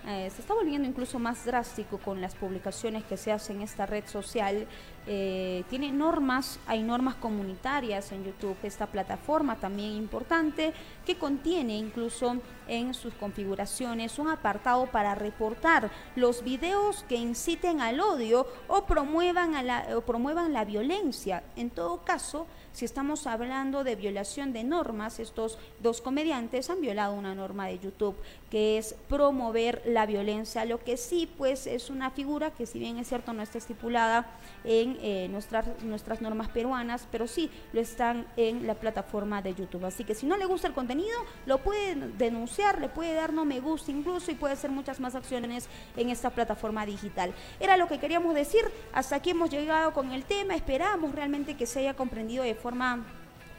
eh, 0.08 0.30
se 0.30 0.41
está 0.41 0.54
volviendo 0.54 0.88
incluso 0.88 1.17
más 1.17 1.43
drástico 1.45 1.98
con 1.98 2.21
las 2.21 2.36
publicaciones 2.36 3.04
que 3.06 3.17
se 3.17 3.32
hacen 3.32 3.58
en 3.58 3.62
esta 3.63 3.86
red 3.86 4.06
social. 4.06 4.67
tiene 5.06 5.91
normas, 5.91 6.60
hay 6.65 6.82
normas 6.82 7.15
comunitarias 7.15 8.12
en 8.12 8.24
YouTube, 8.24 8.58
esta 8.63 8.88
plataforma 8.88 9.56
también 9.56 9.91
importante, 9.93 10.74
que 11.06 11.15
contiene 11.15 11.78
incluso 11.78 12.38
en 12.67 12.93
sus 12.93 13.13
configuraciones 13.13 14.17
un 14.17 14.30
apartado 14.30 14.88
para 14.88 15.13
reportar 15.13 15.91
los 16.15 16.43
videos 16.43 17.04
que 17.08 17.15
inciten 17.15 17.82
al 17.82 18.00
odio 18.00 18.48
o 18.67 18.86
promuevan, 18.86 19.56
a 19.56 19.63
la, 19.63 19.88
o 19.95 20.02
promuevan 20.02 20.54
la 20.54 20.65
violencia. 20.65 21.43
En 21.56 21.69
todo 21.69 22.04
caso, 22.04 22.48
si 22.76 22.84
estamos 22.84 23.26
hablando 23.26 23.86
de 23.86 23.96
violación 23.96 24.52
de 24.52 24.66
normas, 24.66 25.20
estos 25.20 25.58
dos 25.80 26.02
comediantes 26.02 26.70
han 26.70 26.82
violado 26.82 27.14
una 27.14 27.34
norma 27.34 27.68
de 27.68 27.80
YouTube 27.80 28.18
que 28.52 28.78
es 28.78 28.96
promover 29.08 29.82
la 29.86 30.06
violencia, 30.06 30.66
lo 30.66 30.84
que 30.84 30.98
sí 30.98 31.32
pues 31.38 31.68
es 31.68 31.90
una 31.90 32.12
figura 32.12 32.52
que 32.52 32.66
si 32.66 32.78
bien 32.78 32.98
es 32.98 33.08
cierto 33.08 33.32
no 33.32 33.42
está 33.42 33.60
estipulada 33.60 34.28
en 34.66 34.98
eh, 35.02 35.30
nuestras, 35.30 35.84
nuestras 35.84 36.22
normas 36.22 36.50
peruanas, 36.50 37.08
pero 37.12 37.28
sí 37.28 37.50
lo 37.72 37.80
están 37.80 38.28
en 38.36 38.68
la 38.68 38.76
plataforma 38.76 39.42
de 39.42 39.56
YouTube. 39.56 39.86
Así 39.86 40.04
que 40.04 40.14
si 40.14 40.26
no 40.26 40.36
le 40.36 40.46
gusta 40.46 40.68
el 40.68 40.74
contenido, 40.74 41.18
lo 41.46 41.60
puede 41.60 41.96
denunciar, 42.18 42.82
le 42.82 42.90
puede 42.90 43.14
dar 43.14 43.32
no 43.32 43.46
me 43.46 43.62
gusta 43.62 43.92
incluso 43.92 44.32
y 44.32 44.36
puede 44.36 44.54
hacer 44.54 44.70
muchas 44.70 45.00
más 45.00 45.16
acciones 45.16 45.70
en 45.96 46.10
esta 46.10 46.30
plataforma 46.30 46.86
digital. 46.86 47.34
Era 47.62 47.78
lo 47.78 47.88
que 47.88 48.00
queríamos 48.00 48.36
decir, 48.36 48.66
hasta 48.92 49.16
aquí 49.16 49.30
hemos 49.30 49.50
llegado 49.50 49.94
con 49.94 50.12
el 50.12 50.26
tema, 50.26 50.56
esperamos 50.56 51.16
realmente 51.16 51.56
que 51.56 51.66
se 51.66 51.80
haya 51.80 51.94
comprendido 51.94 52.44
de 52.44 52.56
forma 52.65 53.06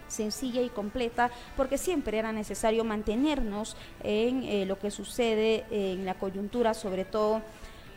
sencilla 0.09 0.63
y 0.63 0.69
completa, 0.69 1.31
porque 1.57 1.79
siempre 1.79 2.19
era 2.19 2.33
necesario 2.33 2.83
mantenernos 2.83 3.77
en 4.03 4.43
eh, 4.43 4.67
lo 4.67 4.81
que 4.81 4.91
sucede 4.91 5.65
en 5.71 6.05
la 6.05 6.15
coyuntura, 6.15 6.75
sobre 6.75 7.05
todo 7.05 7.41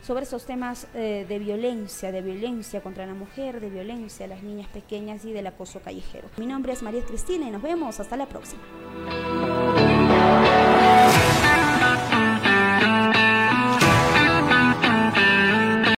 sobre 0.02 0.22
esos 0.22 0.46
temas 0.46 0.86
eh, 0.94 1.26
de 1.28 1.38
violencia, 1.40 2.12
de 2.12 2.22
violencia 2.22 2.80
contra 2.80 3.06
la 3.06 3.14
mujer, 3.14 3.60
de 3.60 3.70
violencia 3.70 4.26
a 4.26 4.28
las 4.28 4.44
niñas 4.44 4.68
pequeñas 4.68 5.24
y 5.24 5.32
del 5.32 5.48
acoso 5.48 5.80
callejero. 5.80 6.28
Mi 6.36 6.46
nombre 6.46 6.72
es 6.74 6.80
María 6.80 7.04
Cristina 7.04 7.48
y 7.48 7.50
nos 7.50 7.60
vemos 7.60 7.98
hasta 7.98 8.16
la 8.16 8.26
próxima. 8.26 8.62